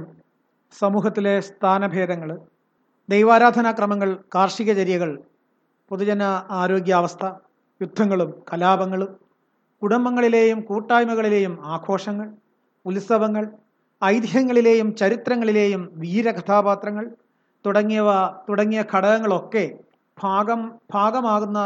[0.73, 2.29] സമൂഹത്തിലെ സ്ഥാനഭേദങ്ങൾ
[3.09, 5.11] ദൈവാരാധനാക്രമങ്ങൾ കാർഷികചര്യകൾ
[5.91, 6.23] പൊതുജന
[6.57, 7.23] ആരോഗ്യാവസ്ഥ
[7.81, 9.11] യുദ്ധങ്ങളും കലാപങ്ങളും
[9.81, 12.27] കുടുംബങ്ങളിലെയും കൂട്ടായ്മകളിലെയും ആഘോഷങ്ങൾ
[12.85, 13.45] ഉത്സവങ്ങൾ
[14.01, 17.07] ഐതിഹ്യങ്ങളിലെയും ചരിത്രങ്ങളിലെയും വീരകഥാപാത്രങ്ങൾ
[17.65, 18.11] തുടങ്ങിയവ
[18.49, 19.65] തുടങ്ങിയ ഘടകങ്ങളൊക്കെ
[20.17, 20.61] ഭാഗം
[20.93, 21.59] ഭാഗമാകുന്ന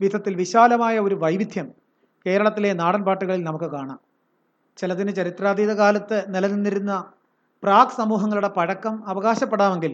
[0.00, 1.68] വിധത്തിൽ വിശാലമായ ഒരു വൈവിധ്യം
[2.26, 4.00] കേരളത്തിലെ നാടൻ പാട്ടുകളിൽ നമുക്ക് കാണാം.
[4.78, 6.92] ചിലതിന് ചരിത്രാതീത കാലത്ത് നിലനിന്നിരുന്ന
[7.62, 9.92] പ്രാക് സമൂഹങ്ങളുടെ പഴക്കം അവകാശപ്പെടാമെങ്കിൽ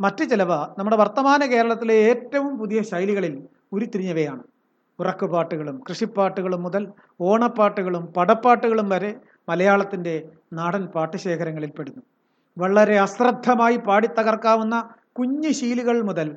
[0.00, 3.34] മറ്റ് ചിലവ നമ്മുടെ വർത്തമാന കേരളത്തിലെ ഏറ്റവും പുതിയ ശൈലികളിൽ
[3.72, 4.42] ഉരുത്തിരിഞ്ഞവയാണ്.
[4.98, 6.82] ഉറക്കുപാട്ടുകളും കൃഷിപ്പാട്ടുകളും മുതൽ
[7.20, 9.10] ഓണപ്പാട്ടുകളും പടപ്പാട്ടുകളും വരെ
[9.48, 10.14] മലയാളത്തിന്റെ
[10.52, 12.02] നാടൻ പാട്ടുശേഖരങ്ങളിൽ പെടുന്നു.
[12.56, 14.76] വളരെ അശ്രദ്ധമായി പാടിത്തകർക്കാവുന്ന
[15.12, 16.28] കുഞ്ഞു ശീലുകൾ മുതൽ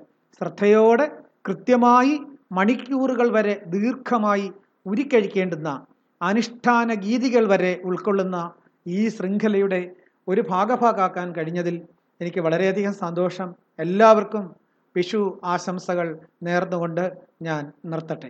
[0.42, 1.06] ശ്രദ്ധയോടെ
[1.48, 2.20] കൃത്യമായി
[2.52, 4.52] മണിക്കൂറുകൾ വരെ ദീർഘമായി
[4.86, 5.86] ഉരിക്കഴിക്കേണ്ടുന്ന
[6.22, 8.38] അനുഷ്ഠാന ഗീതികൾ വരെ ഉൾക്കൊള്ളുന്ന
[8.86, 9.82] ഈ ശൃംഖലയുടെ
[10.30, 11.82] ഒരു ഭാഗഭാഗാക്കാൻ കഴിഞ്ഞതിൽ
[12.22, 13.54] എനിക്ക് വളരെയധികം സന്തോഷം.
[13.80, 14.56] എല്ലാവർക്കും
[14.96, 17.12] വിഷു ആശംസകൾ നേർന്നുകൊണ്ട്
[17.42, 18.30] ഞാൻ നിർത്തട്ടെ.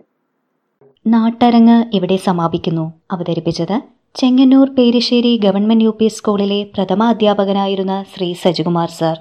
[1.08, 2.94] നാട്ടരങ്ങ് ഇവിടെ സമാപിക്കുന്നു.
[3.12, 3.82] അവതരിപ്പിച്ചത്
[4.16, 9.20] Chengannur Perissery government U P സ്കൂളിലെ പ്രഥമ അധ്യാപകനായിരുന്ന ശ്രീ സജികുമാർ സർ.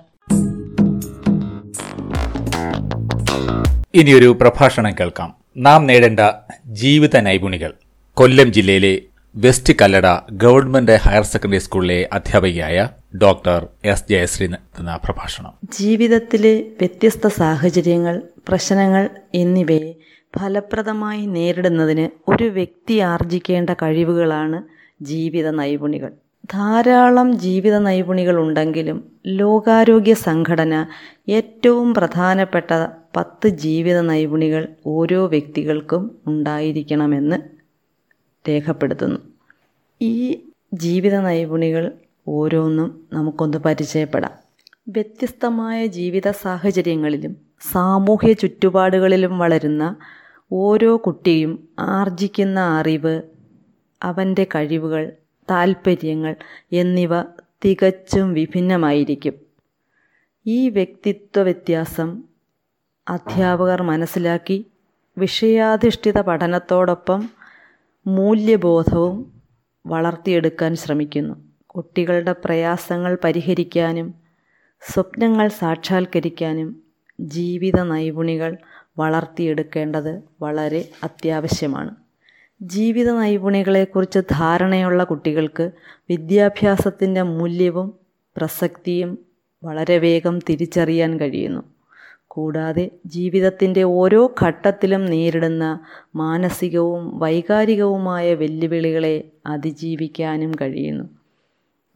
[3.94, 5.34] ഇനിയൊരു പ്രഭാഷണം കേൾക്കാം.
[5.56, 6.20] നാം നേടേണ്ട
[6.66, 7.72] ജീവിത നൈപുണികൾ
[8.14, 9.02] കൊല്ലം ജില്ലയിലെ
[9.42, 10.08] west Kallada
[10.42, 12.76] government higher secondary സ്കൂളിലെ അധ്യാപികയായ
[13.22, 15.52] ഡോക്ടർ എസ് ജയശ്രീ നടത്തുന്ന പ്രഭാഷണം.
[15.78, 18.16] ജീവിതത്തിലെ വ്യത്യസ്ത സാഹചര്യങ്ങൾ
[18.48, 19.90] പ്രശ്നങ്ങൾ എന്നിവയെ
[20.34, 24.60] ഫലപ്രദമായി നേരിടുന്നതിന് ഒരു വ്യക്തി ആർജിക്കേണ്ട കഴിവുകളാണ്
[25.02, 26.10] ജീവിത നൈപുണികൾ.
[26.54, 28.98] ധാരാളം ജീവിത നൈപുണികൾ ഉണ്ടെങ്കിലും
[29.40, 30.74] ലോകാരോഗ്യ സംഘടന
[31.28, 32.70] ഏറ്റവും പ്രധാനപ്പെട്ട
[33.16, 37.38] പത്ത് ജീവിത നൈപുണികൾ ഓരോ വ്യക്തികൾക്കും ഉണ്ടായിരിക്കണമെന്ന്
[38.48, 39.20] രേഖപ്പെടുത്തുന്നു.
[40.02, 40.40] ഈ
[40.74, 41.92] ജീവിത നൈപുണികൾ
[42.28, 44.30] ഓരോന്നും നമുക്കൊന്ന് പരിചയപ്പെടാം.
[44.88, 47.36] വ്യത്യസ്തമായ ജീവിത സാഹചര്യങ്ങളിലും
[47.72, 49.96] സാമൂഹ്യ ചുറ്റുപാടുകളിലും വളരുന്ന
[50.52, 53.22] ഓരോ കുട്ടിയും ആർജിക്കുന്ന അറിവ്
[54.02, 55.12] അവന്റെ കഴിവുകൾ
[55.50, 56.36] താൽപ്പര്യങ്ങൾ
[56.72, 57.22] എന്നിവ
[57.64, 59.32] തികച്ചും വിഭിന്നമായിരിക്കും.
[60.46, 62.22] ഈ വ്യക്തിത്വ വ്യത്യാസം
[63.08, 64.66] അധ്യാപകർ മനസ്സിലാക്കി
[65.18, 67.30] വിഷയാധിഷ്ഠിത പഠനത്തോടൊപ്പം
[68.08, 69.42] മൂല്യബോധവും
[69.86, 71.34] വളർത്തിയെടുക്കാൻ ശ്രമിക്കുന്നു.
[71.66, 74.14] കുട്ടികളുടെ പ്രയാസങ്ങൾ പരിഹരിക്കാനും
[74.80, 76.82] സ്വപ്നങ്ങൾ സാക്ഷാത്കരിക്കാനും
[77.20, 78.56] ജീവിത നൈപുണികൾ
[78.98, 81.94] വളർത്തിയെടുക്കേണ്ടത് വളരെ അത്യാവശ്യമാണ്.
[82.62, 85.70] ജീവിത നൈപുണികളെക്കുറിച്ച് ധാരണയുള്ള കുട്ടികൾക്ക്
[86.10, 87.94] വിദ്യാഭ്യാസത്തിന്റെ മൂല്യവും
[88.36, 89.18] പ്രസക്തിയും
[89.64, 91.62] വളരെ വേഗം തിരിച്ചറിയാൻ കഴിയുന്നു.
[92.38, 95.64] കൂടാതെ ജീവിതത്തിന്റെ ഓരോ ഘട്ടത്തിലും നേരിടുന്ന
[96.14, 101.06] മാനസികവും വൈകാരികവുമായ വെല്ലുവിളികളെ അതിജീവിക്കാനും കഴിയുന്നു.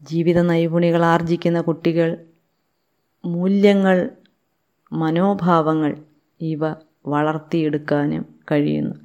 [0.02, 2.10] ജീവിത നൈപുണികൾ ആർജിക്കുന്ന കുട്ടികൾ
[3.24, 3.98] മൂല്യങ്ങൾ
[4.92, 5.92] മനോഭാവങ്ങൾ
[6.40, 6.62] ഇവ
[7.06, 8.96] വളർത്തിയെടുക്കാനും കഴിയുന്നു.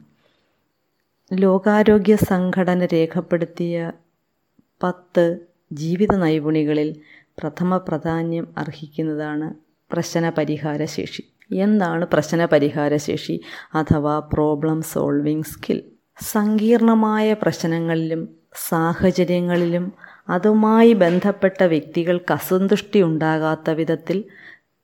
[1.31, 3.77] ലോകാരോഗ്യ സംഘടന രേഖപ്പെടുത്തിയ
[4.81, 5.25] പത്ത്
[5.71, 6.89] ജീവിത നൈപുണികളിൽ
[7.39, 9.47] പ്രഥമ പ്രാധാന്യം അർഹിക്കുന്നതാണ്
[9.91, 11.23] പ്രശ്ന പരിഹാര ശേഷി
[11.55, 13.41] എന്താണ് പ്രശ്ന പരിഹാര ശേഷി
[13.75, 15.83] അഥവാ പ്രോബ്ലം സോൾവിംഗ് സ്കിൽ
[16.21, 18.29] സങ്കീർണമായ പ്രശ്നങ്ങളിലും
[18.69, 19.93] സാഹചര്യങ്ങളിലും
[20.29, 24.23] അതുമായി ബന്ധപ്പെട്ട വ്യക്തികൾക്ക് അസന്തുഷ്ടി ഉണ്ടാകാത്ത വിധത്തിൽ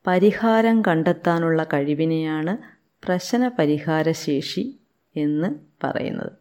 [0.08, 2.58] പരിഹാരം കണ്ടെത്താനുള്ള കഴിവിനെയാണ്
[3.06, 4.80] പ്രശ്ന പരിഹാര ശേഷി
[5.16, 5.50] എന്ന്
[5.84, 6.32] പറയുന്നത്.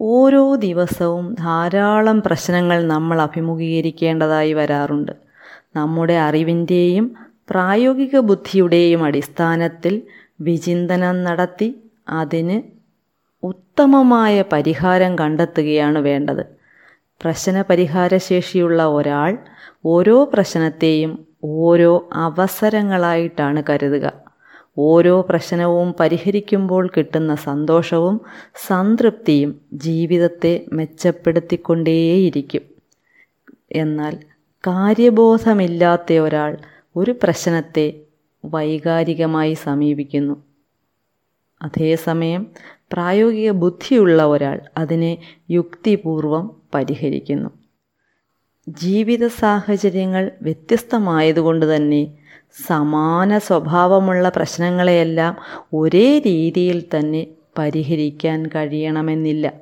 [0.00, 5.12] ഓരോ ദിവസവും ധാരാളം പ്രശ്നങ്ങൾ നമ്മൾ അഭിമുഖീകരിക്കേണ്ടതായി വരാറുണ്ട്.
[5.76, 10.02] നമ്മുടെ അറിവിന്റെയും പ്രായോഗിക ബുദ്ധിയുടെയും അടിസ്ഥാനത്തിൽ
[10.40, 12.62] വിചിന്തനം നടത്തി അതിന്
[13.42, 16.46] ഉത്തമമായ പരിഹാരം കണ്ടെത്തുകയാണ് വേണ്ടത്.
[17.22, 19.38] പ്രശ്ന പരിഹാരശേഷിയുള്ള ഒരാൾ
[19.84, 24.12] ഓരോ പ്രശ്നത്തെയും ഓരോ അവസരങ്ങളായിട്ടാണ് കരുതുക.
[24.78, 28.20] ഓരോ പ്രശ്നവും പരിഹരിക്കുമ്പോൾ കിട്ടുന്ന സന്തോഷവും
[28.66, 32.62] സംതൃപ്തിയും ജീവിതത്തെ മെച്ചപ്പെടുത്തിക്കൊണ്ടേയിരിക്കും.
[33.72, 34.18] എന്നാൽ
[34.66, 36.56] കാര്യബോധമില്ലാത്ത ഒരാൾ
[36.96, 38.00] ഒരു പ്രശ്നത്തെ
[38.44, 40.44] വൈകാരികമായി സമീപിക്കുന്നു.
[41.62, 42.46] അതേസമയം
[42.92, 45.18] പ്രായോഗിക ബുദ്ധിയുള്ള ഒരാൾ അതിനെ
[45.50, 47.50] യുക്തിപൂർവം പരിഹരിക്കുന്നു.
[48.68, 52.18] ജീവിത സാഹചര്യങ്ങൾ വ്യത്യസ്തമായതുകൊണ്ട് തന്നെ
[52.66, 55.36] സമാന സ്വഭാവമുള്ള പ്രശ്നങ്ങളെയെല്ലാം
[55.74, 57.26] ഒരേ രീതിയിൽ തന്നെ
[57.58, 59.52] പരിഹരിക്കാൻ കഴിയണമെന്നില്ല.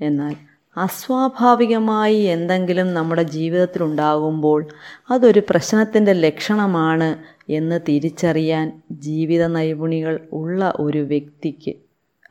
[0.00, 0.45] എന്നാൽ
[0.76, 4.68] അസ്വാഭാവികമായി എന്തെങ്കിലും നമ്മുടെ ജീവിതത്തിൽ ഉണ്ടാകുമ്പോൾ
[5.10, 7.16] അതൊരു പ്രശ്നത്തിന്റെ ലക്ഷണമാണ്
[7.48, 11.74] എന്ന് തിരിച്ചറിയാൻ ജീവിത നൈപുണികൾ ഉള്ള ഒരു വ്യക്തിക്ക്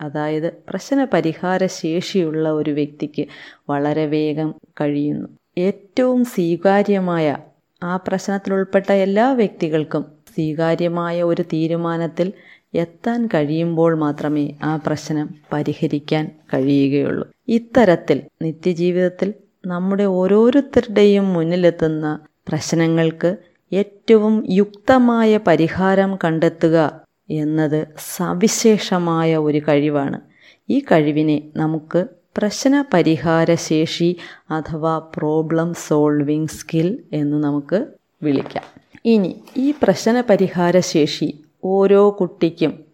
[0.02, 3.26] അതായത് പ്രശ്ന പരിഹാര ശേഷിയുള്ള ഒരു വ്യക്തിക്ക്
[3.70, 5.28] വളരെ വേഗം കഴിയുന്നു.
[5.58, 7.38] ഏറ്റവും സ്വീകാര്യമായ
[7.84, 12.34] ആ പ്രശ്നത്തിലുൾപ്പെട്ട എല്ലാ വ്യക്തികൾക്കും സ്വീകാര്യമായ ഒരു തീരുമാനത്തിൽ
[12.76, 17.30] എത്താൻ കഴിയുമ്പോൾ മാത്രമേ ആ പ്രശ്നം പരിഹരിക്കാൻ കഴിയുകയുള്ളൂ.
[17.48, 19.34] ഇത്തരത്തിൽ നിത്യജീവിതത്തിൽ
[19.66, 23.38] നമ്മുടെ ഓരോരുത്തരുടെയും മുന്നിലെത്തുന്ന പ്രശ്നങ്ങൾക്ക്
[23.74, 30.22] ഏറ്റവും യുക്തമായ പരിഹാരം കണ്ടെത്തുക എന്നത് സവിശേഷമായ ഒരു കഴിവാണ്.
[30.70, 32.06] ഈ കഴിവിനെ നമുക്ക്
[32.38, 34.16] പ്രശ്ന പരിഹാര ശേഷി
[34.52, 37.86] അഥവാ പ്രോബ്ലം സോൾവിംഗ് സ്കിൽ എന്ന് നമുക്ക്
[38.24, 38.64] വിളിക്കാം.
[39.06, 42.86] ഇനി ഈ പ്രശ്ന പരിഹാര ശേഷി ഓരോ കുട്ടിക്കും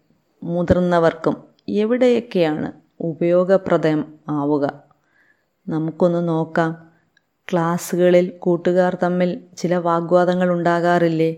[0.42, 4.82] മുതിർന്നവർക്കും എവിടെയൊക്കെയാണ് ഉപയോഗപ്രദം ആവുക?
[5.68, 6.90] നമുക്കൊന്ന് നോക്കാം.
[7.52, 11.36] ക്ലാസ്സുകളിൽ കൂട്ടുകാർ തമ്മിൽ ചില വാഗ്വാദങ്ങൾ ഉണ്ടാകാറില്ലേ?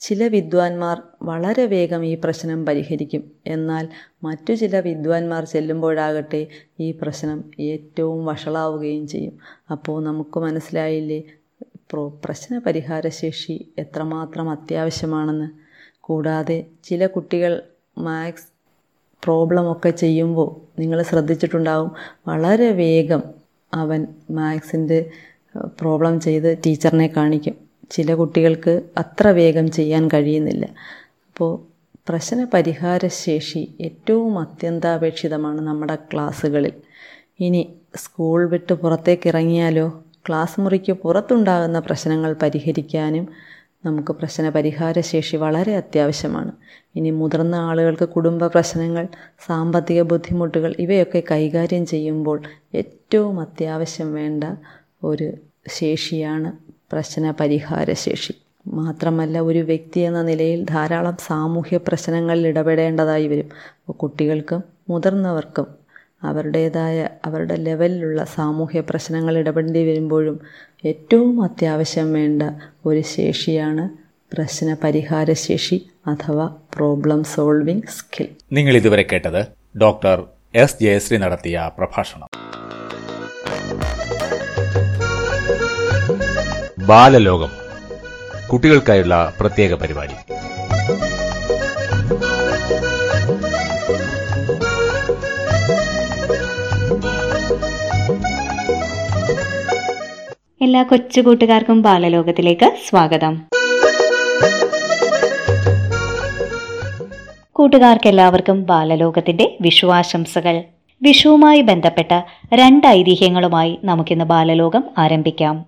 [0.00, 3.30] ചില വിദ്വാൻമാർ വളരെ വേഗം ഈ പ്രശ്നം പരിഹരിക്കും.
[3.46, 3.88] എന്നാൽ
[4.22, 6.46] മറ്റു ചില വിദ്വാൻമാർ ചെല്ലുമ്പോഴാകട്ടെ
[6.80, 9.38] ഈ പ്രശ്നം ഏറ്റവും വഷളാവുകയും ചെയ്യും.
[9.70, 11.22] അപ്പോൾ നമുക്ക് മനസ്സിലായില്ലേ?
[11.90, 15.63] പ്രോ പ്രശ്ന പരിഹാരശേഷി എത്രമാത്രം അത്യാവശ്യമാണെന്ന്.
[16.04, 17.52] കൂടാതെ ചില കുട്ടികൾ
[17.98, 18.48] മാത്സ്
[19.24, 21.90] പ്രോബ്ലമൊക്കെ ചെയ്യുമ്പോൾ നിങ്ങൾ ശ്രദ്ധിച്ചിട്ടുണ്ടാവും.
[22.28, 23.22] വളരെ വേഗം
[23.74, 24.00] അവൻ
[24.30, 25.10] മാത്സിന്റെ
[25.80, 27.54] പ്രോബ്ലം ചെയ്ത് ടീച്ചറിനെ കാണിക്കും.
[27.90, 30.66] ചില കുട്ടികൾക്ക് അത്ര വേഗം ചെയ്യാൻ കഴിയുന്നില്ല.
[31.26, 31.52] അപ്പോൾ
[32.08, 36.72] പ്രശ്ന പരിഹാര ശേഷി ഏറ്റവും അത്യന്താപേക്ഷിതമാണ് നമ്മുടെ ക്ലാസ്സുകളിൽ.
[37.40, 37.62] ഇനി
[37.96, 40.04] സ്കൂൾ വിട്ട് പുറത്തേക്ക് ഇറങ്ങിയാലോ?
[40.28, 43.28] ക്ലാസ് മുറിക്ക് പുറത്തുണ്ടാകുന്ന പ്രശ്നങ്ങൾ പരിഹരിക്കാനും
[43.84, 46.52] നമുക്ക് പ്രശ്ന പരിഹാര ശേഷി വളരെ അത്യാവശ്യമാണ്.
[46.96, 49.08] ഇനി മുതിർന്ന ആളുകൾക്ക് കുടുംബ പ്രശ്നങ്ങൾ
[49.46, 52.42] സാമ്പത്തിക ബുദ്ധിമുട്ടുകൾ ഇവയൊക്കെ കൈകാര്യം ചെയ്യുമ്പോൾ
[52.74, 54.44] ഏറ്റവും അത്യാവശ്യം വേണ്ട
[55.04, 55.32] ഒരു
[55.68, 56.52] ശേഷിയാണ്
[56.92, 58.34] പ്രശ്ന പരിഹാര ശേഷി.
[58.66, 63.48] മാത്രമല്ല ഒരു വ്യക്തി എന്ന നിലയിൽ ധാരാളം സാമൂഹ്യ പ്രശ്നങ്ങളിൽ ഇടപെടേണ്ടതായി വരും.
[63.92, 65.83] കുട്ടികൾക്കും മുതിർന്നവർക്കും
[66.24, 70.36] അവരുടേതായ അവരുടെ ലെവലിലുള്ള സാമൂഹ്യ പ്രശ്നങ്ങൾ ഇടപെടേണ്ടി വരുമ്പോഴും
[70.86, 72.42] ഏറ്റവും അത്യാവശ്യം വേണ്ട
[72.86, 73.84] ഒരു ശേഷിയാണ്
[74.34, 79.42] പ്രശ്ന പരിഹാര ശേഷി അഥവാ പ്രോബ്ലം സോൾവിംഗ് സ്കിൽ നിങ്ങൾ ഇതുവരെ കേട്ടത്
[79.78, 82.28] ഡോക്ടർ എസ് ജയശ്രീ നടത്തിയ പ്രഭാഷണം.
[86.78, 87.52] ബാലലോകം
[88.52, 90.16] കുട്ടികൾക്കായുള്ള പ്രത്യേക പരിപാടി.
[100.64, 103.42] എല്ലാ കൊച്ചു കൂട്ടുകാർക്കും ബാലലോകത്തിലേക്ക് സ്വാഗതം.
[107.52, 110.62] കൂട്ടുകാർക്ക് എല്ലാവർക്കും ബാലലോകത്തിന്റെ വിഷുവാശംസകൾ.
[111.02, 112.20] വിഷുവുമായി ബന്ധപ്പെട്ട
[112.54, 115.64] രണ്ട് ഐതിഹ്യങ്ങളുമായി നമുക്കിന്ന് ബാലലോകം ആരംഭിക്കാം.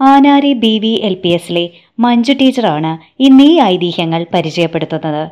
[0.00, 5.30] Anari B V L P എസിലെ മഞ്ജു ടീച്ചറാണ് ഇന്ന് ഐതിഹ്യങ്ങൾ പരിചയപ്പെടുത്തുന്നത്.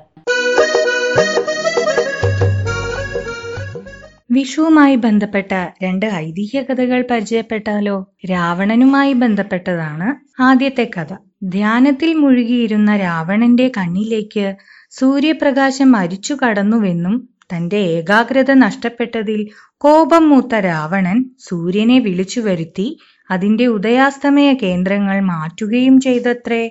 [4.39, 7.95] വിഷുവുമായി ബന്ധപ്പെട്ട രണ്ട് ഐതിഹ്യ കഥകൾ പരിചയപ്പെട്ടാലോ?
[8.31, 10.09] രാവണനുമായി ബന്ധപ്പെട്ടതാണ്
[10.43, 11.11] ആദ്യത്തെ കഥ.
[11.45, 14.47] ധ്യാനത്തിൽ മുഴുകിയിരുന്ന രാവണന്റെ കണ്ണിലേക്ക്
[14.91, 17.15] സൂര്യപ്രകാശം അരിച്ചു കടന്നുവെന്നും
[17.53, 19.41] തന്റെ ഏകാഗ്രത നഷ്ടപ്പെട്ടതിൽ
[19.79, 22.87] കോപം മൂത്ത രാവണൻ സൂര്യനെ വിളിച്ചു വരുത്തി
[23.31, 26.63] അതിന്റെ ഉദയാസ്തമയ കേന്ദ്രങ്ങൾ മാറ്റുകയും ചെയ്തത്രേ.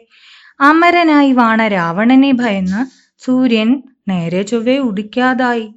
[0.60, 2.82] അമരനായി വാണ രാവണനെ ഭയന്ന്
[3.26, 3.70] സൂര്യൻ
[4.08, 5.68] നേരെ ചൊവ്വെ ഉദിക്കാതായി.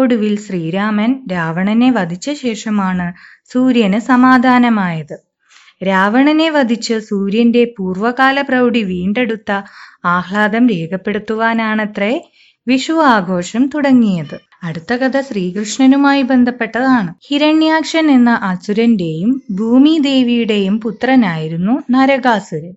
[0.00, 3.06] ഒടുവിൽ ശ്രീരാമൻ രാവണനെ വധിച്ച ശേഷമാണ്
[3.52, 5.16] സൂര്യന് സമാധാനമായത്.
[5.86, 9.50] രാവണനെ വധിച്ച് സൂര്യന്റെ പൂർവകാല പ്രൗഢി വീണ്ടെടുത്ത
[10.04, 12.12] ആഹ്ലാദം രേഖപ്പെടുത്തുവാനാണത്രേ
[12.66, 14.38] വിഷു ആഘോഷം തുടങ്ങിയത്.
[14.62, 17.10] അടുത്ത കഥ ശ്രീകൃഷ്ണനുമായി ബന്ധപ്പെട്ടതാണ്.
[17.28, 22.74] ഹിരണ്യാക്ഷൻ എന്ന അസുരന്റെയും ഭൂമിദേവിയുടെയും പുത്രനായിരുന്നു നരകാസുരൻ.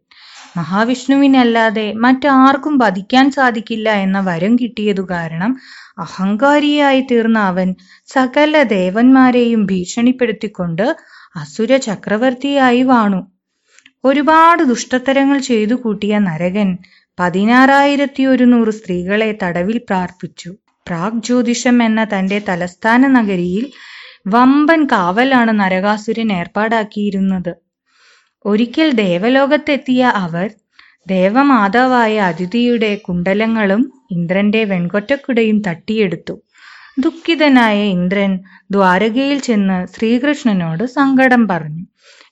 [0.56, 5.52] മഹാവിഷ്ണുവിനല്ലാതെ മറ്റാർക്കും വധിക്കാൻ സാധിക്കില്ല എന്ന വരം കിട്ടിയതു കാരണം
[5.98, 7.70] അഹങ്കാരിയായി തീർന്ന അവൻ
[8.10, 10.86] സകല ദേവന്മാരെയും ഭീഷണിപ്പെടുത്തിക്കൊണ്ട്
[11.36, 13.22] അസുര ചക്രവർത്തിയായി വാണു.
[14.04, 16.70] ഒരുപാട് ദുഷ്ടത്തരങ്ങൾ ചെയ്തു കൂട്ടിയ നരകൻ
[17.18, 20.52] പതിനാറായിരത്തി ഒരുന്നൂറ് സ്ത്രീകളെ തടവിൽ പ്രാർപ്പിച്ചു
[20.88, 23.66] പ്രാഗ് ജ്യോതിഷം എന്ന തന്റെ തലസ്ഥാന നഗരിയിൽ
[24.28, 27.52] വമ്പൻ കാവലാണ് നരകാസുരൻ ഏർപ്പാടാക്കിയിരുന്നത്.
[28.46, 30.48] ഒരിക്കൽ ദേവലോകത്തെത്തിയ അവർ
[31.08, 33.82] ദേവമാതാവായ അതിഥിയുടെ കുണ്ടലങ്ങളും
[34.12, 36.36] ഇന്ദ്രന്റെ വെൺകൊറ്റക്കുടയും തട്ടിയെടുത്തു.
[37.00, 38.32] ദുഃഖിതനായ ഇന്ദ്രൻ
[38.72, 41.84] ദ്വാരകയിൽ ചെന്ന് ശ്രീകൃഷ്ണനോട് സങ്കടം പറഞ്ഞു.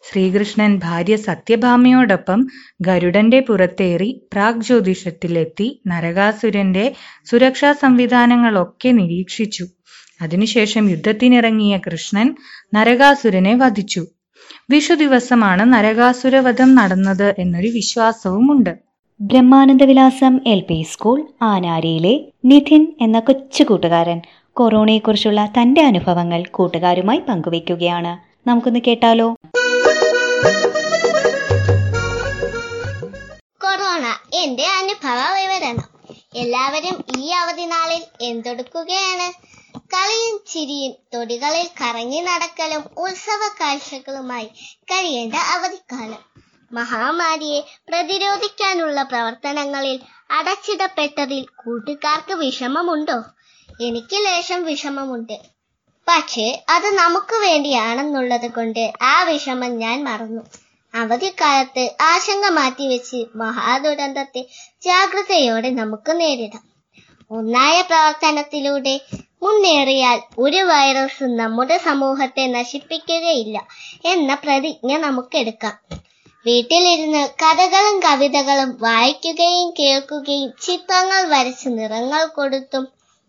[0.09, 2.39] ശ്രീകൃഷ്ണൻ ഭാര്യ സത്യഭാമയോടൊപ്പം
[2.81, 6.85] ഗരുഡന്റെ പുറത്തേറി പ്രാഗ് ജ്യോതിഷത്തിലെത്തി നരകാസുരന്റെ
[7.31, 9.65] സുരക്ഷാ സംവിധാനങ്ങളൊക്കെ നിരീക്ഷിച്ചു.
[10.21, 12.27] അതിനുശേഷം യുദ്ധത്തിനിറങ്ങിയ കൃഷ്ണൻ
[12.73, 14.03] നരകാസുരനെ വധിച്ചു.
[14.71, 18.71] വിഷു ദിവസമാണ് നരകാസുരവധം നടന്നത് എന്നൊരു വിശ്വാസവുമുണ്ട്.
[19.21, 22.13] ബ്രഹ്മാനന്ദവിലാസം എൽ പി സ്കൂൾ ആനാരിയിലെ
[22.45, 28.13] നിധിൻ എന്ന കൊച്ചു കൂട്ടുകാരൻ കൊറോണയെക്കുറിച്ചുള്ള തന്റെ അനുഭവങ്ങൾ കൂട്ടുകാരുമായി പങ്കുവയ്ക്കുകയാണ്.
[28.49, 29.27] നമുക്കൊന്ന് കേട്ടാലോ?
[33.61, 35.87] കൊറോണ എന്റെ അനുഭവ വിവരണം
[36.35, 39.50] എല്ലാവരും ഈ അവധി നാളിൽ എന്തൊടുക്കുകയാണ്?
[39.93, 44.45] കളിയും ചിരിയും തൊടികളിൽ കറങ്ങി നടക്കലും ഉത്സവ കാഴ്ചകളുമായി
[44.83, 46.21] കഴിയേണ്ട അവധിക്കാലം.
[46.71, 49.99] മഹാമാരിയെ പ്രതിരോധിക്കാനുള്ള പ്രവർത്തനങ്ങളിൽ
[50.31, 53.23] അടച്ചിടപ്പെട്ടതിൽ കൂട്ടുകാർക്ക് വിഷമമുണ്ടോ?
[53.81, 55.37] എനിക്ക് ലേശം വിഷമമുണ്ട്.
[56.07, 60.41] പക്ഷേ അത് നമുക്ക് വേണ്ടിയാണെന്നുള്ളത് കൊണ്ട് ആ വിഷമം ഞാൻ മറന്നു.
[60.93, 64.41] അവധിക്കാലത്ത് ആശങ്ക മാറ്റിവെച്ച് മഹാദുരന്തത്തെ
[64.81, 66.63] ജാഗ്രതയോടെ നമുക്ക് നേരിടാം.
[67.31, 69.01] ഒന്നായ പ്രവർത്തനത്തിലൂടെ
[69.41, 73.57] മുന്നേറിയാൽ ഒരു വൈറസ് നമ്മുടെ സമൂഹത്തെ നശിപ്പിക്കുകയില്ല
[74.05, 75.75] എന്ന പ്രതിജ്ഞ നമുക്കെടുക്കാം.
[76.45, 82.85] വീട്ടിലിരുന്ന് കഥകളും കവിതകളും വായിക്കുകയും കേൾക്കുകയും ചിത്രങ്ങൾ വരച്ച് നിറങ്ങൾ കൊടുത്തും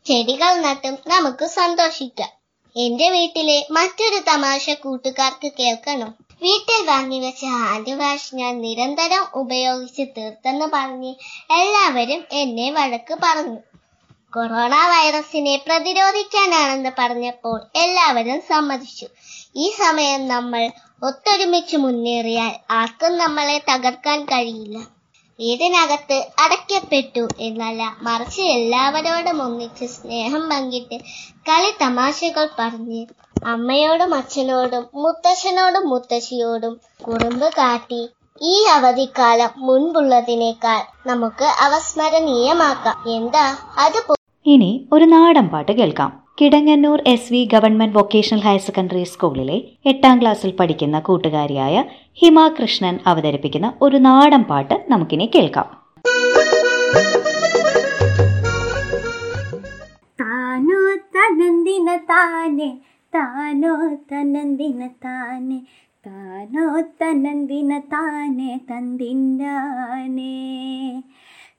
[0.06, 2.30] ചെടികൾ നട്ടും നമുക്ക് സന്തോഷിക്കാം.
[2.76, 6.10] എന്റെ വീട്ടിലെ മറ്റൊരു തമാശ കൂട്ടുകാർക്ക് കേൾക്കണം.
[6.42, 11.12] വീട്ടിൽ വാങ്ങിവെച്ച ഹാൻഡ് വാഷ് ഞാൻ നിരന്തരം ഉപയോഗിച്ച് തീർത്തെന്ന് പറഞ്ഞ്
[11.52, 13.60] എല്ലാവരും എന്നെ വഴക്ക് പറഞ്ഞു.
[14.32, 19.06] കൊറോണ വൈറസിനെ പ്രതിരോധിക്കാനാണെന്ന് പറഞ്ഞപ്പോൾ എല്ലാവരും സമ്മതിച്ചു.
[19.56, 20.62] ഈ സമയം നമ്മൾ
[21.02, 24.76] ഒത്തൊരുമിച്ച് മുന്നേറിയാൽ ആർക്കും നമ്മളെ തകർക്കാൻ കഴിയില്ല.
[25.38, 30.98] വീടിനകത്ത് അടയ്ക്കപ്പെട്ടു എന്നല്ല മറിച്ച് എല്ലാവരോടും ഒന്നിച്ച് സ്നേഹം പങ്കിട്ട്
[31.48, 33.02] കളി തമാശകൾ പറഞ്ഞ്
[33.44, 36.74] അമ്മയോടും അച്ഛനോടും മുത്തശ്ശനോടും മുത്തശ്ശിയോടും
[37.04, 38.02] കുറുമ്പ് കാട്ടി
[38.40, 42.96] ഈ അവധിക്കാലം മുൻപുള്ളതിനേക്കാൾ നമുക്ക് അവസ്മരണീയമാക്കാം.
[43.16, 43.44] എന്താ?
[43.78, 43.98] അത്
[44.46, 46.10] ഇനി ഒരു നാടൻ പാട്ട് കേൾക്കാം.
[46.40, 51.74] Kidangannur S V government vocational higher secondary സ്കൂളിലെ എട്ടാം ക്ലാസ്സിൽ പഠിക്കുന്ന കൂട്ടുകാരിയായ
[52.12, 55.68] ഹിമ കൃഷ്ണൻ അവതരിപ്പിക്കുന്ന ഒരു നാടൻ പാട്ട് നമുക്കിനി കേൾക്കാം.
[60.18, 60.80] താനോ
[61.16, 62.70] തനന്ദിന താനെ
[63.12, 63.74] താനോ
[64.12, 65.60] തനന്ദിന താനെ
[66.04, 66.66] താനോ
[67.00, 70.34] തനന്ദിന താനെ തന്തിന്നാനെ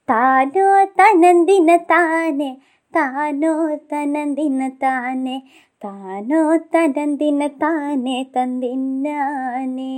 [0.10, 0.68] താനോ
[1.00, 2.52] തനന്ദിന താനെ
[2.96, 3.54] താനോ
[3.92, 5.38] തനന്ദിന താനെ
[5.84, 6.42] താനോ
[6.74, 9.96] തനന്ദിന താനെ തന്തിന്നാനെ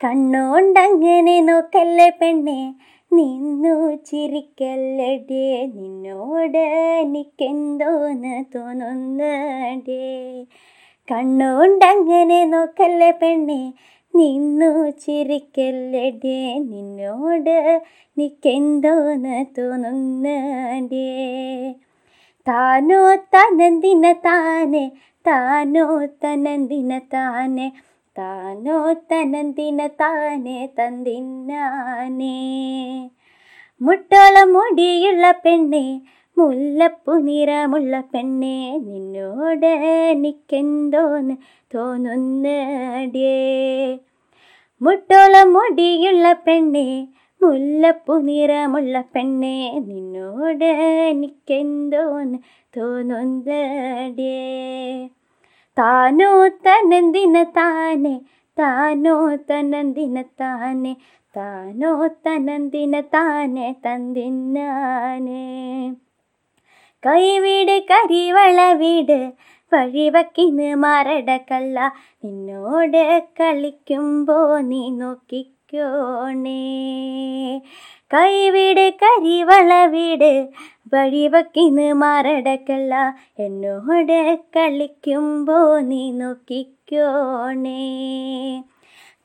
[0.00, 2.58] കണ്ണോണ്ടങ്ങനെ നോക്കല്ലേ പെണ്ണെ
[3.12, 3.74] നിന്നു
[4.08, 6.62] ചിരിക്കല്ലടേ നിന്നോട്
[7.02, 10.00] എനിക്കെന്തോന്ന് തോന്നുന്നടേ.
[11.08, 13.60] കണ്ണോണ്ടങ്ങനെ നോക്കല്ലേ പെണ്ണെ
[14.14, 14.70] നിന്നു
[15.04, 16.38] ചിരിക്കല്ലടേ
[16.70, 17.56] നിന്നോട്
[18.16, 21.08] നിക്കെന്തോന്ന് തോന്നുന്നടേ.
[22.46, 23.00] താനോ
[23.34, 24.84] തനന്തിന താനെ
[25.26, 25.86] താനോ
[26.22, 27.68] തനന്തിന താനെ
[28.16, 28.78] താനോ
[29.10, 32.36] തനന്തിന താനെ തന്തിന്നാനേ
[33.80, 35.84] മുട്ടോള മുടിയുള്ള പെണ്ണെ
[36.36, 38.56] മുല്ലപ്പു നിറമുള്ള പെണ്ണെ
[38.86, 39.68] നിന്നോട്
[40.06, 41.34] എനിക്കെന്തോന്ന്
[41.70, 43.34] തോന്നുന്നടേ
[44.80, 46.86] മുട്ടോളം മുടിയുള്ള പെണ്ണെ
[47.40, 49.56] മുല്ലപ്പു നിറമുള്ള പെണ്ണെ
[49.88, 50.68] നിന്നോട്
[51.08, 52.38] എനിക്കെന്തോന്ന്
[52.74, 54.36] തോന്നുന്നടേ
[55.76, 56.30] താനോ
[56.66, 58.14] തനന്തിന താനെ
[58.56, 59.16] താനോ
[59.48, 60.92] തനന്തിന താനെ
[61.34, 61.92] താനോ
[62.26, 65.44] തനന്തിന താനെ തന്തിന്നാനെ
[67.06, 69.32] കൈവീട് കരിവള വീട്.
[69.72, 71.92] വഴിവക്കിന്ന് മരടക്കല്ല
[72.24, 76.60] നിന്നോട് കളിക്കുമ്പോ നീ നോക്കിക്കോണേ.
[78.14, 80.48] കൈവീട് കരിവള വീട്.
[80.94, 87.82] വഴിവക്കിന്ന് മരടക്കല്ല എന്നോട് കളിക്കുമ്പോ നീ നോക്കിക്കോണേ.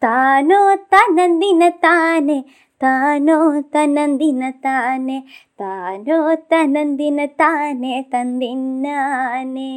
[0.04, 2.44] താനോ തനന്തിന താനെ
[2.84, 5.24] താനോ തനന്തിന താനെ
[5.62, 9.74] താനോ തനന്തിന താനെ തന്തിന്നാനേ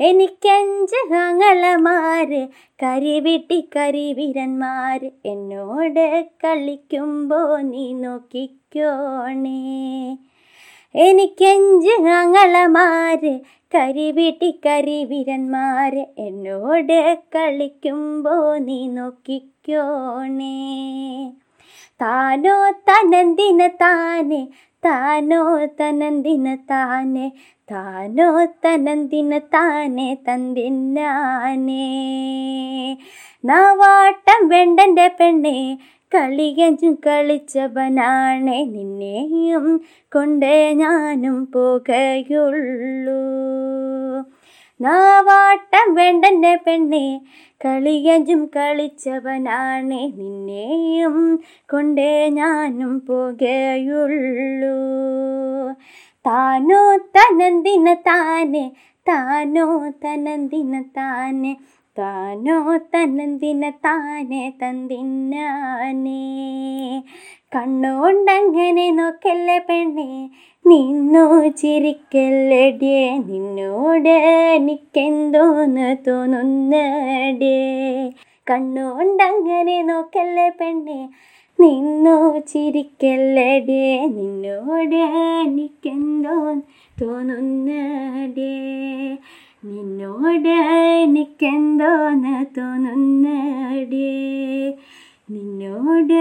[0.00, 2.48] എനിക്കഞ്ച് ആങ്ങളമാര്
[2.82, 9.58] കരിവിട്ടി കരിവീരന്മാര് എന്നോട് കളിക്കുമ്പോ നീ നോക്കിക്കോണേ.
[10.94, 13.40] എനിക്കഞ്ച് ആങ്ങളമാര്
[13.74, 20.56] കരിവിട്ടി കരിവീരന്മാര് എന്നോട് കളിക്കുമ്പോ നീ നോക്കിക്കോണേ.
[22.02, 24.48] താനോ തനന്തിന താനെ
[24.84, 27.32] താനോ തനന്തിന താനെ
[27.70, 31.88] താനോ തനന്തിന താനെ തന്തിന്നാനേ.
[33.44, 35.78] നാവാട്ടം വേണ്ടന്റെ പെണ്ണെ
[36.14, 39.66] കളിയഞ്ചും കളിച്ചവനാണ് നിന്നെയും
[40.12, 43.20] കൊണ്ടേ ഞാനും പോകുകയുള്ളൂ.
[44.80, 47.20] നാവാട്ടം വേണ്ടെന്നെ പെണ്ണെ
[47.64, 51.16] കളിയഞ്ചും കളിച്ചവനാണ് നിന്നെയും
[51.70, 54.76] കൊണ്ടേ ഞാനും പോകുകയുള്ളൂ.
[56.26, 58.72] താനോ തനന്തിന താനെ
[59.08, 59.66] താനോ
[60.04, 61.56] തനന്തിന താനെ
[61.98, 62.58] താനോ
[62.94, 66.22] തനന്തിന താനെ തന്തിന്നാനേ.
[67.56, 70.10] കണ്ണുകൊണ്ടങ്ങനെ നോക്കല്ലേ പെണ്ണെ
[70.66, 74.08] നിന്നു ചിരിക്കല്ലടിയേ നിന്നോട്
[74.54, 77.58] എനിക്കെന്തോന്ന് തോന്നുന്നടേ.
[78.50, 81.08] കണ്ണുകൊണ്ടങ്ങനെ നോക്കല്ലേ പെണ്ണെ
[81.60, 84.96] നിന്നു ചിരിക്കല്ലടേ നിന്നോട്
[85.44, 86.54] എനിക്കെന്തോ
[87.02, 88.54] തോന്നുന്നടേ.
[89.64, 90.54] നിന്നോട്
[91.04, 94.14] എനിക്കെന്തോന്ന് തോന്നുന്നടേ.
[95.30, 96.12] നിന്നോട്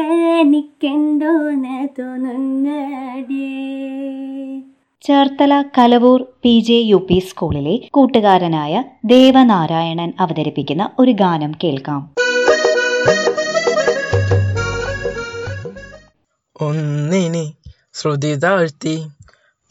[0.41, 3.47] എനിക്കെന്തോന്ന് തോന്നുന്നടേ.
[5.01, 12.15] Cherthala Kalavoor P J U P സ്കൂളിലെ കൂട്ടുകാരനായ ദേവനാരായണൻ അവതരിപ്പിക്കുന്ന ഒരു ഗാനം കേൾക്കാം.
[16.61, 17.55] ഒന്നിനി
[17.93, 19.07] ശ്രുതി താഴ്ത്തി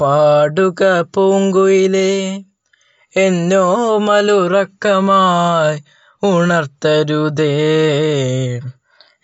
[0.00, 2.42] പാടുക പൂങ്കുയിലേ.
[3.16, 5.82] എന്നോ മലുറക്കമായി
[6.22, 7.48] ഉണർത്തരുതേ.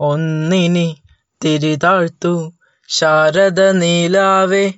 [0.00, 1.02] ഒന്നിനി
[1.44, 2.52] തിരിതാഴ്ത്തു
[2.88, 4.72] ശാരദ നീലാവേ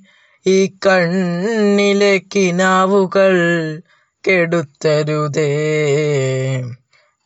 [0.47, 3.37] ഈ കണ്ണിലെ കിനാവുകൾ
[4.29, 5.51] കെടുത്തരുതേ.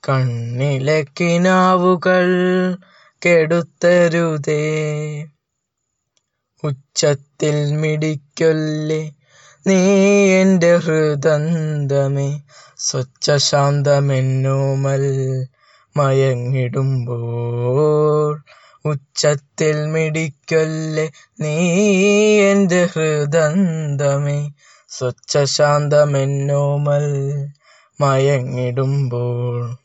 [0.09, 2.29] കണ്ണിലെ കിനാവുകൾ
[3.27, 4.63] കെടുത്തരുതേ.
[6.65, 9.18] ഉച്ചത്തിൽ മിടിക്കൊല്ലേ
[9.69, 12.41] നീ എന്റെ ഹൃദന്തമേ
[12.77, 15.05] സ്വച്ഛ ശാന്തമെന്നോമൽ
[15.97, 18.43] മയങ്ങിടുമ്പോൾ.
[18.85, 21.11] ഉച്ചത്തിൽ മിടിക്കല്ലേ
[21.41, 24.49] നീ എന്റെ ഹൃദന്തമേ
[24.89, 27.07] സ്വച്ഛ ശാന്തമെന്നോമൽ
[28.01, 29.77] മയങ്ങിടുമ്പോൾ.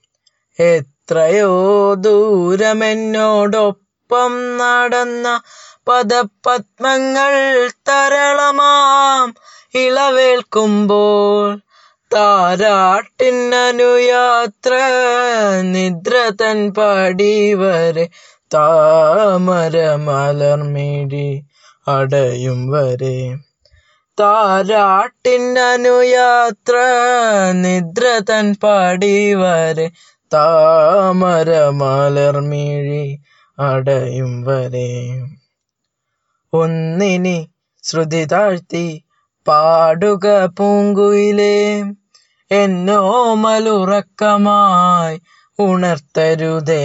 [0.59, 5.41] എത്രയോ ദൂരമെന്നോടൊപ്പം നടന്ന
[5.87, 7.33] പദപത്മങ്ങൾ
[7.89, 9.33] തരളമാം.
[9.75, 11.61] ഇളവേൽക്കുമ്പോൾ
[12.13, 14.73] താരാട്ടിനനുയാത്ര
[15.61, 18.09] നിദ്ര തൻ പടി വരെ
[18.53, 21.41] താമര മലർമിഴി
[21.87, 23.35] അടയും വരെ.
[24.19, 26.75] താരാട്ടിനനുയാത്ര
[27.51, 29.91] നിദ്ര തൻ പടി വരെ
[30.33, 33.17] താമര മലർമിഴി
[33.59, 35.21] അടയും വരെ.
[36.53, 37.47] ഒന്നിനി
[37.83, 39.02] ശ്രുതി താഴ്ത്തി
[39.47, 41.83] പാടുക പൂങ്കുയിലേ
[42.51, 45.21] എന്നോ മലുറക്കമായി
[45.59, 46.83] ഉണർത്തരുതേ.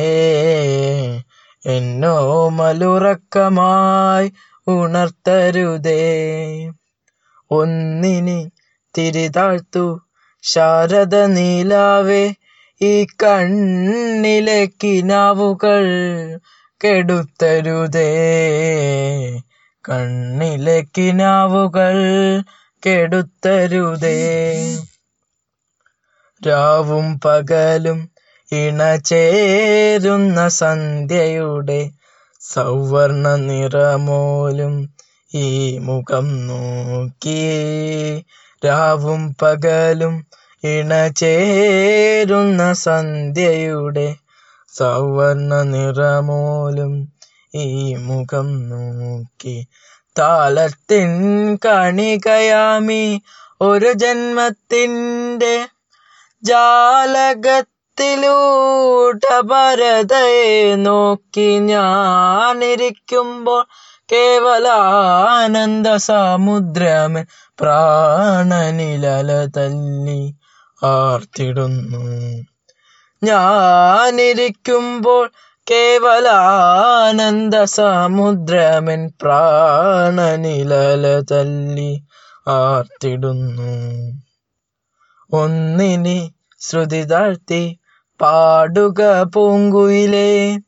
[1.67, 4.33] എന്നോ മലുറക്കമായി
[4.69, 6.01] ഉണർത്തരുതേ.
[7.51, 8.51] ഒന്നിനി
[8.99, 10.01] തിരിതാഴ്ത്തു
[10.43, 12.35] ശാരദ നീലാവേ
[12.83, 15.85] ഈ കണ്ണിലെ കിനാവുകൾ
[16.85, 18.11] കെടുത്തരുതേ.
[19.89, 21.99] കണ്ണിലെ കിനാവുകൾ
[22.83, 24.19] കെടുത്തരുതേ.
[26.43, 28.09] രാവും പകലും
[28.53, 31.91] ഇണചേരുന്ന സന്ധ്യയുടെ
[32.41, 34.89] സൗവർണ നിറമോലും
[35.33, 37.43] ഈ മുഖം നോക്കി
[38.63, 40.27] രാവും പകലും
[40.65, 44.17] ഇണചേരുന്ന സന്ധ്യയുടെ
[44.75, 47.18] സൗവർണ നിറമോലും
[47.55, 49.67] ഈ മുഖം നോക്കി.
[50.19, 53.21] താളത്തിൻ കണികയാമി
[53.61, 55.67] ഒരു ജന്മത്തിന്റെ
[56.43, 63.67] ജാലകത്തിലൂട്ട ഭരതയെ നോക്കി ഞാനിരിക്കുമ്പോൾ
[64.13, 67.25] കേവലാനന്ദ സമുദ്രമേ
[67.61, 70.35] പ്രാണനിലല തല്ലി
[70.85, 72.03] ആർത്തിടുന്നു.
[73.25, 75.25] ഞാനിരിക്കുമ്പോൾ
[75.71, 82.05] കേവലാനന്ദ സമുദ്രമൻ പ്രാണനിലല തല്ലി
[82.49, 83.89] ആർത്തിടുന്നു.
[85.33, 87.81] ഒന്നിനി ശ്രുതി താഴ്ത്തി
[88.21, 90.59] പാടുക പൂങ്കുയിലേ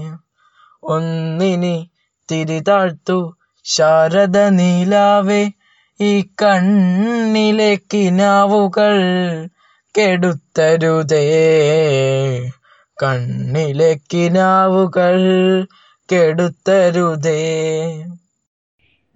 [0.84, 1.91] ഒന്നിനി
[2.32, 3.35] തിരിതാഴ്ത്തു
[3.68, 5.51] ശാരദ നീലാവേ
[6.01, 8.95] ഈ കണ്ണിലെ കിനാവുകൾ
[9.97, 11.24] കെടുത്തരുതേ.
[13.03, 15.18] കണ്ണിലെ കിനാവുകൾ
[16.11, 17.39] കെടുത്തരുതേ.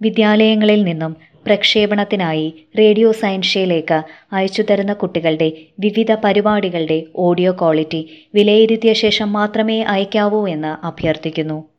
[0.02, 9.82] വിദ്യാലയങ്ങളിൽ നിന്നും പ്രക്ഷേപണത്തിനായി റേഡിയോ സയൻഷയിലേക്ക് അയച്ചു തരുന്ന കുട്ടികളുടെ വിവിധ പരിപാടികളുടെ ഓഡിയോ ക്വാളിറ്റി വിലയിരുത്തിയ ശേഷം മാത്രമേ
[9.82, 11.69] അയക്കാവൂ എന്ന് അഭ്യർത്ഥിക്കുന്നു.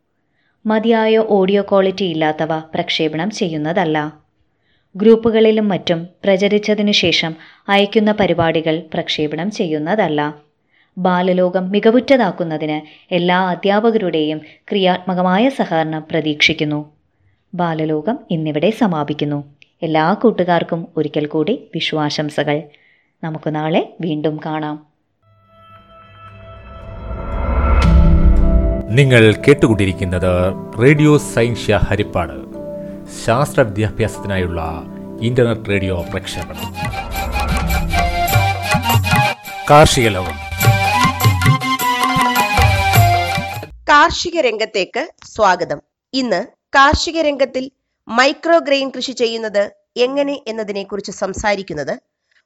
[0.66, 4.14] മതിയായ ഓഡിയോ ക്വാളിറ്റി ഇല്ലാത്തവ പ്രക്ഷേപണം ചെയ്യുന്നതല്ല.
[4.95, 7.36] ഗ്രൂപ്പുകളിലും മറ്റും പ്രചരിച്ചതിനു ശേഷം
[7.70, 10.36] അയക്കുന്ന പരിപാടികൾ പ്രക്ഷേപണം ചെയ്യുന്നതല്ല.
[10.97, 16.91] ബാലലോകം മികവുറ്റതാക്കുന്നതിന് എല്ലാ അധ്യാപകരുടെയും ക്രിയാത്മകമായ സഹകരണം പ്രതീക്ഷിക്കുന്നു.
[17.53, 19.43] ബാലലോകം ഇന്നിവിടെ സമാപിക്കുന്നു.
[19.82, 22.64] എല്ലാ കൂട്ടുകാർക്കും ഒരിക്കൽ കൂടി വിശ്വാശംസകൾ.
[23.24, 24.91] നമുക്ക് നാളെ വീണ്ടും കാണാം.
[28.92, 32.34] നിങ്ങൾ കേട്ടുകൊണ്ടിരിക്കുന്നത് റേഡിയോ സൈൻഷ്യ ഹരിപ്പാട്.
[33.26, 34.84] ശാസ്ത്ര വിദ്യാഭ്യാസത്തിനായുള്ള
[35.22, 36.74] ഇന്റർനെറ്റ് റേഡിയോ പ്രക്ഷേപണം.
[39.70, 40.36] കാർഷിക ലോകം.
[43.89, 45.82] കാർഷിക രംഗത്തേക്ക് സ്വാഗതം.
[46.14, 47.72] ഇന്ന് കാർഷിക രംഗത്തിൽ
[48.08, 52.00] മൈക്രോ ഗ്രെയിൻ കൃഷി ചെയ്യുന്നത് എങ്ങനെ എന്നതിനെക്കുറിച്ച് സംസാരിക്കുന്നത്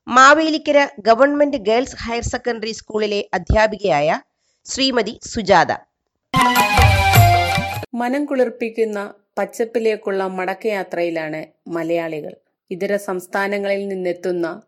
[0.07, 4.21] Mavelikkara government girls higher secondary സ്കൂളിലെ അധ്യാപികയായ
[4.65, 5.94] ശ്രീമതി സുജാത.
[7.93, 12.35] മനം കുളിർപ്പിക്കുന്ന പച്ചപ്പിലേക്കുള്ള മടക്കയാത്രയിലാണ് മലയാളികൾ.
[12.71, 14.61] ഇതര സംസ്ഥാനങ്ങളിൽ നിന്നെത്തുന്ന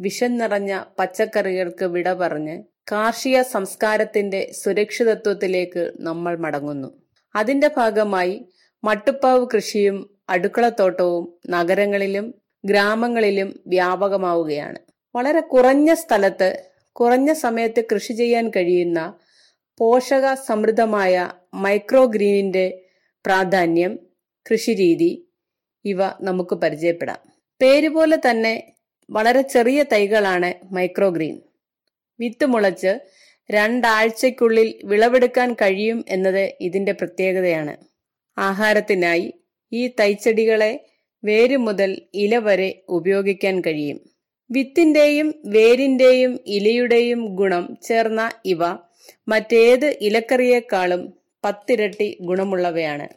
[0.00, 2.62] വിഷം നിറഞ്ഞ പച്ചക്കറികൾക്ക് വിട പറഞ്ഞ്
[2.92, 7.02] കാർഷിക സംസ്കാരത്തിന്റെ സുരക്ഷിതത്വത്തിലേക്ക് നമ്മൾ മടങ്ങുന്നു.
[7.36, 8.44] അതിന്റെ ഭാഗമായി
[8.84, 14.78] മട്ടുപ്പാവ് കൃഷിയും അടുക്കളത്തോട്ടവും നഗരങ്ങളിലും ഗ്രാമങ്ങളിലും വ്യാപകമാവുകയാണ്.
[15.16, 16.62] വളരെ കുറഞ്ഞ സ്ഥലത്ത്
[16.92, 19.14] കുറഞ്ഞ സമയത്ത് കൃഷി ചെയ്യാൻ കഴിയുന്ന
[19.78, 22.66] പോഷക സമൃദ്ധമായ മൈക്രോ ഗ്രീനിന്റെ
[23.24, 23.98] പ്രാധാന്യം
[24.50, 25.28] കൃഷിരീതി
[25.84, 27.20] ഇവ നമുക്ക് പരിചയപ്പെടാം.
[27.62, 28.76] പേര് പോലെ തന്നെ
[29.10, 31.42] വളരെ ചെറിയ തൈകളാണ് മൈക്രോ ഗ്രീൻ
[32.20, 32.92] വിത്ത് മുളച്ച്
[33.50, 37.74] രണ്ടാഴ്ചയ്ക്കുള്ളിൽ വിളവെടുക്കാൻ കഴിയും എന്നത് ഇതിന്റെ പ്രത്യേകതയാണ്.
[38.38, 39.34] ആഹാരത്തിനായി
[39.72, 40.72] ഈ തൈച്ചെടികളെ
[41.24, 43.98] വേര് മുതൽ ഇല വരെ ഉപയോഗിക്കാൻ കഴിയും.
[44.50, 48.62] വിത്തിന്റെയും വേരിന്റെയും ഇലയുടെയും ഗുണം ചേർന്ന ഇവ
[49.28, 51.12] മറ്റേത് ഇലക്കറിയേക്കാളും
[51.44, 53.08] പത്തിരട്ടി ഗുണമുള്ളവയാണ്.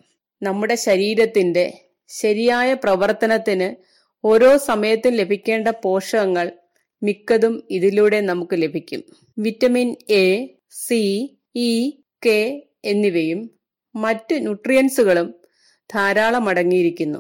[0.42, 1.74] നമ്മുടെ ശരീരത്തിന്റെ
[2.08, 3.76] ശരിയായ പ്രവർത്തനത്തിന്
[4.28, 6.52] ഓരോ സമയത്തും ലഭിക്കേണ്ട പോഷകങ്ങൾ
[7.04, 9.04] മിക്കതും ഇതിലൂടെ നമുക്ക് ലഭിക്കും.
[9.38, 11.02] Vitamin A C
[11.56, 11.92] E
[12.26, 13.52] K എന്നിവയും
[13.96, 15.34] മറ്റ് ന്യൂട്രിയൻസുകളും
[15.94, 17.20] ധാരാളം അടങ്ങിയിരിക്കുന്നു.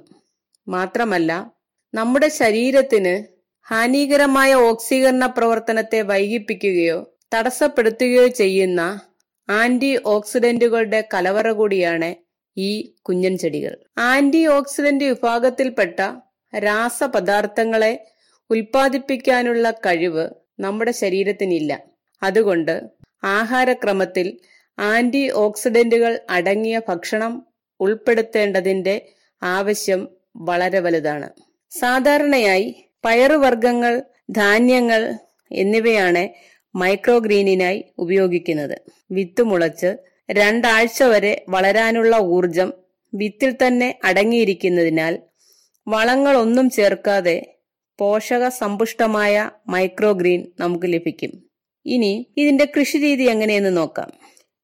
[0.67, 1.51] മാത്രമല്ല
[1.93, 3.23] നമ്മുടെ ശരീരത്തിന്
[3.69, 8.81] ഹാനികരമായ ഓക്സീകരണ പ്രവർത്തനത്തെ വൈകിപ്പിക്കുകയോ തടസ്സപ്പെടുത്തുകയോ ചെയ്യുന്ന
[9.49, 12.15] ആന്റി ഓക്സിഡന്റുകളുടെ കലവറ കൂടിയാണ്
[12.57, 13.73] ഈ കുഞ്ഞൻ ചെടികൾ.
[13.97, 15.99] ആന്റി ഓക്സിഡന്റ് വിഭാഗത്തിൽപ്പെട്ട
[16.59, 18.07] രാസപദാർത്ഥങ്ങളെ
[18.49, 21.71] ഉൽപ്പാദിപ്പിക്കാനുള്ള കഴിവ് നമ്മുടെ ശരീരത്തിനില്ല.
[22.23, 22.83] അതുകൊണ്ട്
[23.23, 24.39] ആഹാരക്രമത്തിൽ
[24.77, 27.33] ആന്റി ഓക്സിഡന്റുകൾ അടങ്ങിയ ഭക്ഷണം
[27.79, 28.95] ഉൾപ്പെടുത്തേണ്ടതിന്റെ
[29.41, 30.01] ആവശ്യം
[30.35, 31.29] വളരെ വലുതാണ്.
[31.71, 32.67] സാധാരണയായി
[33.05, 35.01] പയറുവർഗങ്ങൾ ധാന്യങ്ങൾ
[35.51, 36.23] എന്നിവയാണ്
[36.77, 38.77] മൈക്രോഗ്രീനിനായി ഉപയോഗിക്കുന്നത്.
[39.11, 39.91] വിത്ത് മുളച്ച്
[40.31, 42.73] രണ്ടാഴ്ച വരെ വളരാനുള്ള ഊർജം
[43.13, 45.13] വിത്തിൽ തന്നെ അടങ്ങിയിരിക്കുന്നതിനാൽ
[45.87, 47.37] വളങ്ങളൊന്നും ചേർക്കാതെ
[47.99, 49.35] പോഷക സമ്പുഷ്ടമായ
[49.67, 51.31] മൈക്രോ ഗ്രീൻ നമുക്ക് ലഭിക്കും.
[51.85, 54.09] ഇനി ഇതിന്റെ കൃഷി കൃഷിരീതി എങ്ങനെയെന്ന് നോക്കാം.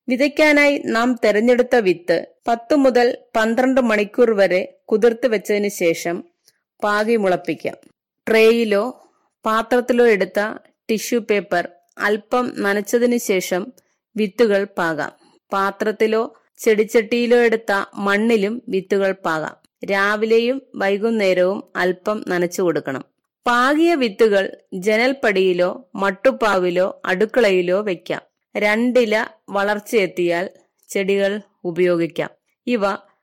[0.09, 6.23] വിതയ്ക്കാനായി നാം തെരഞ്ഞെടുത്ത വിത്ത് പത്ത് മുതൽ പന്ത്രണ്ട് മണിക്കൂർ വരെ കുതിർത്ത് വെച്ചതിന് ശേഷം
[6.83, 7.77] പാകി മുളപ്പിക്കാം.
[8.27, 8.83] ട്രേയിലോ
[9.45, 10.39] പാത്രത്തിലോ എടുത്ത
[10.89, 11.63] ടിഷ്യൂ പേപ്പർ
[11.97, 13.73] അല്പം നനച്ചതിന് ശേഷം
[14.15, 15.11] വിത്തുകൾ പാകാം.
[15.53, 19.85] പാത്രത്തിലോ ചെടിച്ചട്ടിയിലോ എടുത്ത മണ്ണിലും വിത്തുകൾ പാകാം.
[19.85, 23.03] രാവിലെയും വൈകുന്നേരവും അല്പം നനച്ചു കൊടുക്കണം.
[23.47, 28.21] പാകിയ വിത്തുകൾ ജനൽപ്പടിയിലോ മട്ടുപ്പാവിലോ അടുക്കളയിലോ വെക്കാം.
[28.57, 30.49] രണ്ടില വളർച്ചയെത്തിയാൽ
[30.89, 32.29] ചെടികൾ ഉപയോഗിക്കാം.
[32.67, 32.81] ഇവ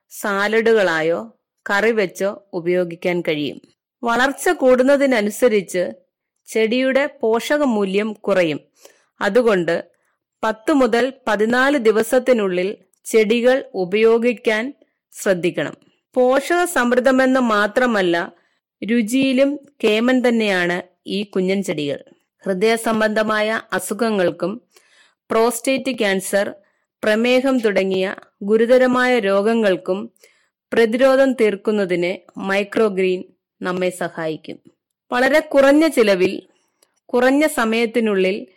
[0.09, 1.37] സാലഡുകളായോ
[1.69, 3.61] കറി വെച്ചോ ഉപയോഗിക്കാൻ കഴിയും.
[4.03, 5.91] വളർച്ച കൂടുന്നതിനനുസരിച്ച്
[6.51, 8.59] ചെടിയുടെ പോഷകമൂല്യം കുറയും.
[9.21, 9.85] അതുകൊണ്ട്
[10.43, 14.73] പത്ത് മുതൽ പതിനാല് ദിവസത്തിനുള്ളിൽ ചെടികൾ ഉപയോഗിക്കാൻ
[15.11, 15.77] ശ്രദ്ധിക്കണം.
[16.13, 18.33] പോഷക സമൃദ്ധമെന്ന് മാത്രമല്ല
[18.89, 22.03] രുചിയിലും കേമൻ തന്നെയാണ് ഈ കുഞ്ഞൻ ചെടികൾ.
[22.45, 24.61] ഹൃദയ സംബന്ധമായ അസുഖങ്ങൾക്കും
[25.31, 26.55] പ്രോസ്റ്റേറ്റ് ക്യാൻസർ
[27.03, 30.11] പ്രമേഹം തുടങ്ങിയ ഗുരുതരമായ രോഗങ്ങൾക്കും
[30.73, 33.23] പ്രതിരോധം തീർക്കുന്നതിന് മൈക്രോഗ്രീൻ
[33.61, 34.70] നമ്മെ സഹായിക്കും.
[35.11, 36.41] വളരെ കുറഞ്ഞ ചിലവിൽ
[37.05, 38.47] കുറഞ്ഞ സമയത്തിനുള്ളിൽ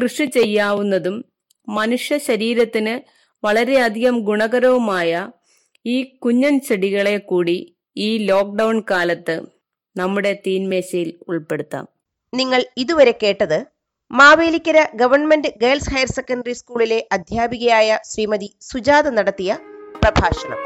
[0.00, 1.24] കൃഷി ചെയ്യാവുന്നതും
[1.68, 3.00] മനുഷ്യ ശരീരത്തിന്
[3.46, 5.30] വളരെയധികം ഗുണകരവുമായ
[5.86, 9.42] ഈ കുഞ്ഞൻ ചെടികളെ കൂടി ഈ ലോക്ക്ഡൌൺ കാലത്ത്
[9.96, 11.88] നമ്മുടെ തീൻമേശയിൽ ഉൾപ്പെടുത്താം.
[12.34, 13.66] നിങ്ങൾ ഇതുവരെ കേട്ടത്
[14.10, 19.58] Mavelikkara government girls higher secondary സ്കൂളിലെ അധ്യാപികയായ ശ്രീമതി സുജാത നടത്തിയ
[20.02, 20.58] പ്രഭാഷണം.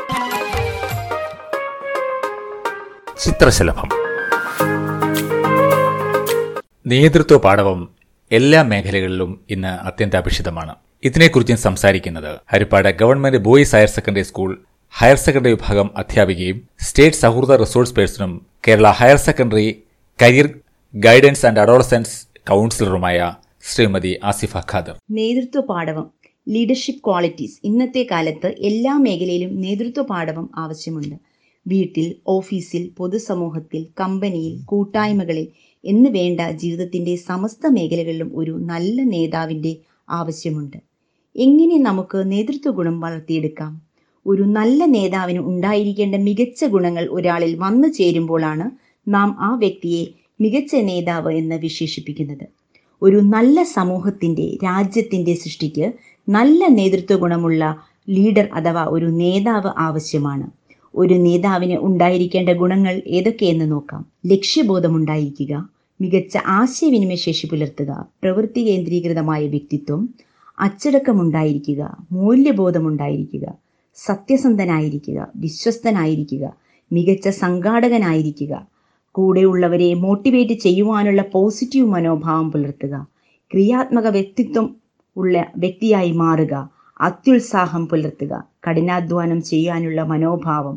[3.18, 4.07] ചിത്രശലഭം.
[6.91, 7.80] നേതൃത്വ പാഠവും
[8.32, 10.74] എല്ലാ മേഖലകളിലും ഇന്ന് അത്യന്താപേക്ഷിതമാണ്.
[11.05, 14.51] ഇതിനെക്കുറിച്ച് സംസാരിക്കുന്നത് Harippad government boys higher secondary school
[14.93, 19.66] higher secondary വിഭാഗം അധ്യാപികയും സ്റ്റേറ്റ് സൗഹൃദ resource പേഴ്സണും Kerala higher secondary
[20.22, 20.49] career
[20.95, 22.14] guidance and adolescence
[22.51, 24.95] കൗൺസിലറുമായ Shrimati Asifa Khader.
[25.11, 26.07] നേതൃത്വ പാഠവം
[26.49, 31.16] ലീഡർഷിപ്പ് ക്വാളിറ്റീസ് ഇന്നത്തെ കാലത്ത് എല്ലാ മേഖലയിലും നേതൃത്വ പാഠവം ആവശ്യമുണ്ട്.
[31.66, 35.49] വീട്ടിൽ ഓഫീസിൽ പൊതുസമൂഹത്തിൽ കമ്പനിയിൽ കൂട്ടായ്മകളിൽ
[35.84, 39.72] എന്ന് വേണ്ട ജീവിതത്തിന്റെ സമസ്ത മേഖലകളിലും ഒരു നല്ല നേതാവിന്റെ
[40.08, 40.78] ആവശ്യമുണ്ട്.
[41.36, 43.72] എങ്ങനെ നമുക്ക് നേതൃത്വ ഗുണം വളർത്തിയെടുക്കാം?
[44.26, 48.66] ഒരു നല്ല നേതാവിന് ഉണ്ടായിരിക്കേണ്ട മികച്ച ഗുണങ്ങൾ ഒരാളിൽ വന്നു ചേരുമ്പോഴാണ്
[49.06, 50.02] നാം ആ വ്യക്തിയെ
[50.40, 52.46] മികച്ച നേതാവ് എന്ന് വിശേഷിപ്പിക്കുന്നത്.
[53.02, 55.86] ഒരു നല്ല സമൂഹത്തിന്റെ രാജ്യത്തിന്റെ സൃഷ്ടിക്ക്
[56.28, 57.62] നല്ല നേതൃത്വ ഗുണമുള്ള
[58.08, 60.46] ലീഡർ അഥവാ ഒരു നേതാവ് ആവശ്യമാണ്.
[60.95, 64.03] ഒരു നേതാവിന് ഉണ്ടായിരിക്കേണ്ട ഗുണങ്ങൾ ഏതൊക്കെയെന്ന് നോക്കാം.
[64.26, 65.55] ലക്ഷ്യബോധം ഉണ്ടായിരിക്കുക
[66.01, 70.01] മികച്ച ആശയവിനിമയ ശേഷി പുലർത്തുക പ്രവൃത്തി കേന്ദ്രീകൃതമായ വ്യക്തിത്വം
[70.59, 71.82] അച്ചടക്കമുണ്ടായിരിക്കുക
[72.12, 73.47] മൂല്യബോധമുണ്ടായിരിക്കുക
[73.99, 76.45] സത്യസന്ധനായിരിക്കുക വിശ്വസ്തനായിരിക്കുക
[76.91, 78.55] മികച്ച സംഘാടകനായിരിക്കുക
[79.14, 82.95] കൂടെയുള്ളവരെ മോട്ടിവേറ്റ് ചെയ്യുവാനുള്ള പോസിറ്റീവ് മനോഭാവം പുലർത്തുക
[83.51, 84.66] ക്രിയാത്മക വ്യക്തിത്വം
[85.16, 86.55] ഉള്ള വ്യക്തിയായി മാറുക
[87.01, 88.34] അത്യുത്സാഹം പുലർത്തുക
[88.68, 90.76] കഠിനാധ്വാനം ചെയ്യാനുള്ള മനോഭാവം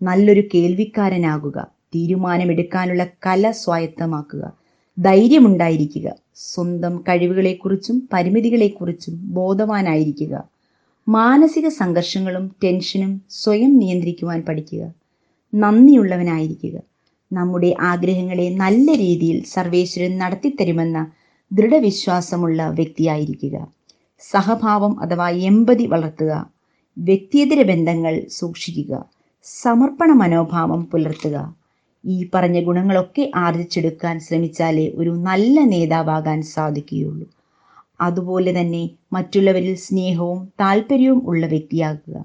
[0.00, 1.58] നല്ലൊരു കേൾവിക്കാരനാകുക
[1.94, 4.44] തീരുമാനമെടുക്കാനുള്ള കല സ്വായത്തമാക്കുക
[4.96, 6.08] ധൈര്യമുണ്ടായിരിക്കുക
[6.44, 10.34] സ്വന്തം കഴിവുകളെക്കുറിച്ചും പരിമിതികളെക്കുറിച്ചും ബോധവാനായിരിക്കുക
[11.06, 14.82] മാനസിക സംഘർഷങ്ങളും ടെൻഷനും സ്വയം നിയന്ത്രിക്കുവാൻ പഠിക്കുക
[15.52, 16.76] നന്ദിയുള്ളവനായിരിക്കുക
[17.30, 20.98] നമ്മുടെ ആഗ്രഹങ്ങളെ നല്ല രീതിയിൽ സർവേശ്വരൻ നടത്തിത്തരുമെന്ന
[21.50, 23.56] ദൃഢവിശ്വാസമുള്ള വ്യക്തിയായിരിക്കുക
[24.22, 26.32] സഹഭാവം അഥവാ എമ്പതി വളർത്തുക
[26.98, 29.04] വ്യക്തിയേതര ബന്ധങ്ങൾ സൂക്ഷിക്കുക.
[29.44, 31.54] സമർപ്പണ മനോഭാവം പുലർത്തുക.
[32.04, 37.28] ഈ പറഞ്ഞ ഗുണങ്ങളൊക്കെ ആർജിച്ചെടുക്കാൻ ശ്രമിച്ചാലേ ഒരു നല്ല നേതാവാകാൻ സാധിക്കുകയുള്ളൂ.
[38.00, 42.24] അതുപോലെ തന്നെ മറ്റുള്ളവരിൽ സ്നേഹവും താല്പര്യവും ഉള്ള വ്യക്തിയാകുക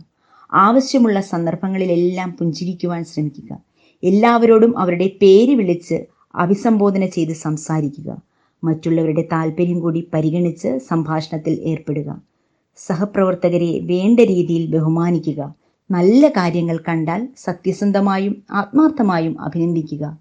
[0.53, 3.59] ആവശ്യമുള്ള സന്ദർഭങ്ങളിലെല്ലാം പുഞ്ചിരിക്കുവാൻ ശ്രമിക്കുക.
[4.03, 6.05] എല്ലാവരോടും അവരുടെ പേര് വിളിച്ച്
[6.35, 8.17] അഭിസംബോധന ചെയ്ത് സംസാരിക്കുക.
[8.63, 12.36] മറ്റുള്ളവരുടെ താല്പര്യം കൂടി പരിഗണിച്ച് സംഭാഷണത്തിൽ ഏർപ്പെടുക.
[12.77, 15.55] സഹപ്രവർത്തകരെ വേണ്ട രീതിയിൽ ബഹുമാനിക്കുക.
[15.91, 20.17] നല്ല കാര്യങ്ങൾ കണ്ടാൽ സത്യസന്ധമായും ആത്മാർത്ഥമായും അഭിനന്ദിക്കുക.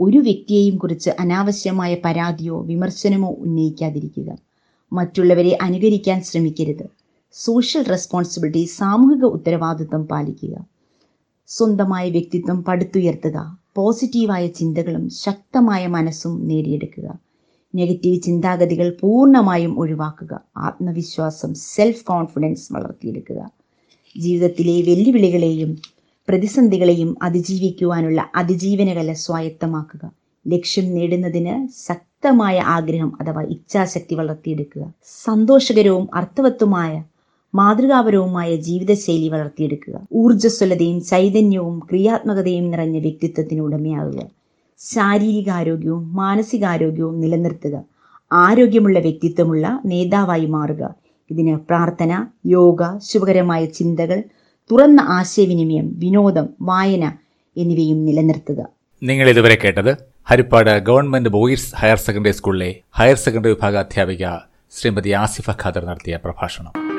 [0.00, 4.30] ഒരു വ്യക്തിയെയും കുറിച്ച് അനാവശ്യമായ പരാതിയോ വിമർശനമോ ഉന്നയിക്കാതിരിക്കുക.
[4.92, 6.86] മറ്റുള്ളവരെ അനുകരിക്കാൻ ശ്രമിക്കരുത്.
[7.32, 10.54] സോഷ്യൽ റെസ്പോൺസിബിലിറ്റി സാമൂഹിക ഉത്തരവാദിത്വം പാലിക്കുക.
[11.46, 13.58] സ്വന്തമായ വ്യക്തിത്വം പടുത്തുയർത്തുക.
[13.74, 17.31] പോസിറ്റീവായ ചിന്തകളും ശക്തമായ മനസ്സും നേടിയെടുക്കുക.
[17.74, 20.40] നെഗറ്റീവ് ചിന്താഗതികൾ പൂർണമായും ഒഴിവാക്കുക.
[20.56, 23.50] ആത്മവിശ്വാസം സെൽഫ് കോൺഫിഡൻസ് വളർത്തിയെടുക്കുക.
[24.18, 25.78] ജീവിതത്തിലെ വെല്ലുവിളികളെയും
[26.28, 30.12] പ്രതിസന്ധികളെയും അതിജീവിക്കുവാനുള്ള അതിജീവനകല സ്വായത്തമാക്കുക.
[30.48, 31.54] ലക്ഷ്യം നേടുന്നതിന്
[31.88, 34.92] ശക്തമായ ആഗ്രഹം അഥവാ ഇച്ഛാശക്തി വളർത്തിയെടുക്കുക.
[35.24, 37.04] സന്തോഷകരവും അർത്ഥവത്വമായ
[37.54, 40.00] മാതൃകാപരവുമായ ജീവിതശൈലി വളർത്തിയെടുക്കുക.
[40.12, 44.41] ഊർജസ്വലതയും ചൈതന്യവും ക്രിയാത്മകതയും നിറഞ്ഞ വ്യക്തിത്വത്തിന് ഉടമയാകുക.
[44.90, 47.84] ശാരീരികാരോഗ്യവും മാനസികാരോഗ്യവും നിലനിർത്തുക.
[48.32, 50.94] ആരോഗ്യമുള്ള വ്യക്തിത്വമുള്ള നേതാവായി മാറുക.
[51.30, 54.22] ഇതിന് പ്രാർത്ഥന യോഗ ശുഭകരമായ ചിന്തകൾ
[54.70, 57.12] തുറന്ന ആശയവിനിമയം വിനോദം വായന
[57.56, 58.66] എന്നിവയും നിലനിർത്തുക.
[59.02, 64.26] നിങ്ങൾ ഇതുവരെ കേട്ടത് Harippad government boys higher secondary സ്കൂളിലെ ഹയർ സെക്കൻഡറി വിഭാഗ അധ്യാപിക
[64.72, 66.91] ശ്രീമതി ആസിഫ ഖാദർ നടത്തിയ പ്രഭാഷണം.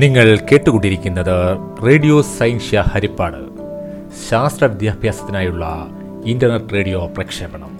[0.00, 3.36] നിങ്ങൾ കേട്ടുകൊണ്ടിരിക്കുന്നത് റേഡിയോ സൈൻഷ്യ ഹരിപ്പാട്.
[4.30, 5.86] ശാസ്ത്ര വിദ്യാഭ്യാസത്തിനായുള്ള
[6.26, 7.79] ഇന്റർനെറ്റ് റേഡിയോ പ്രക്ഷേപണം.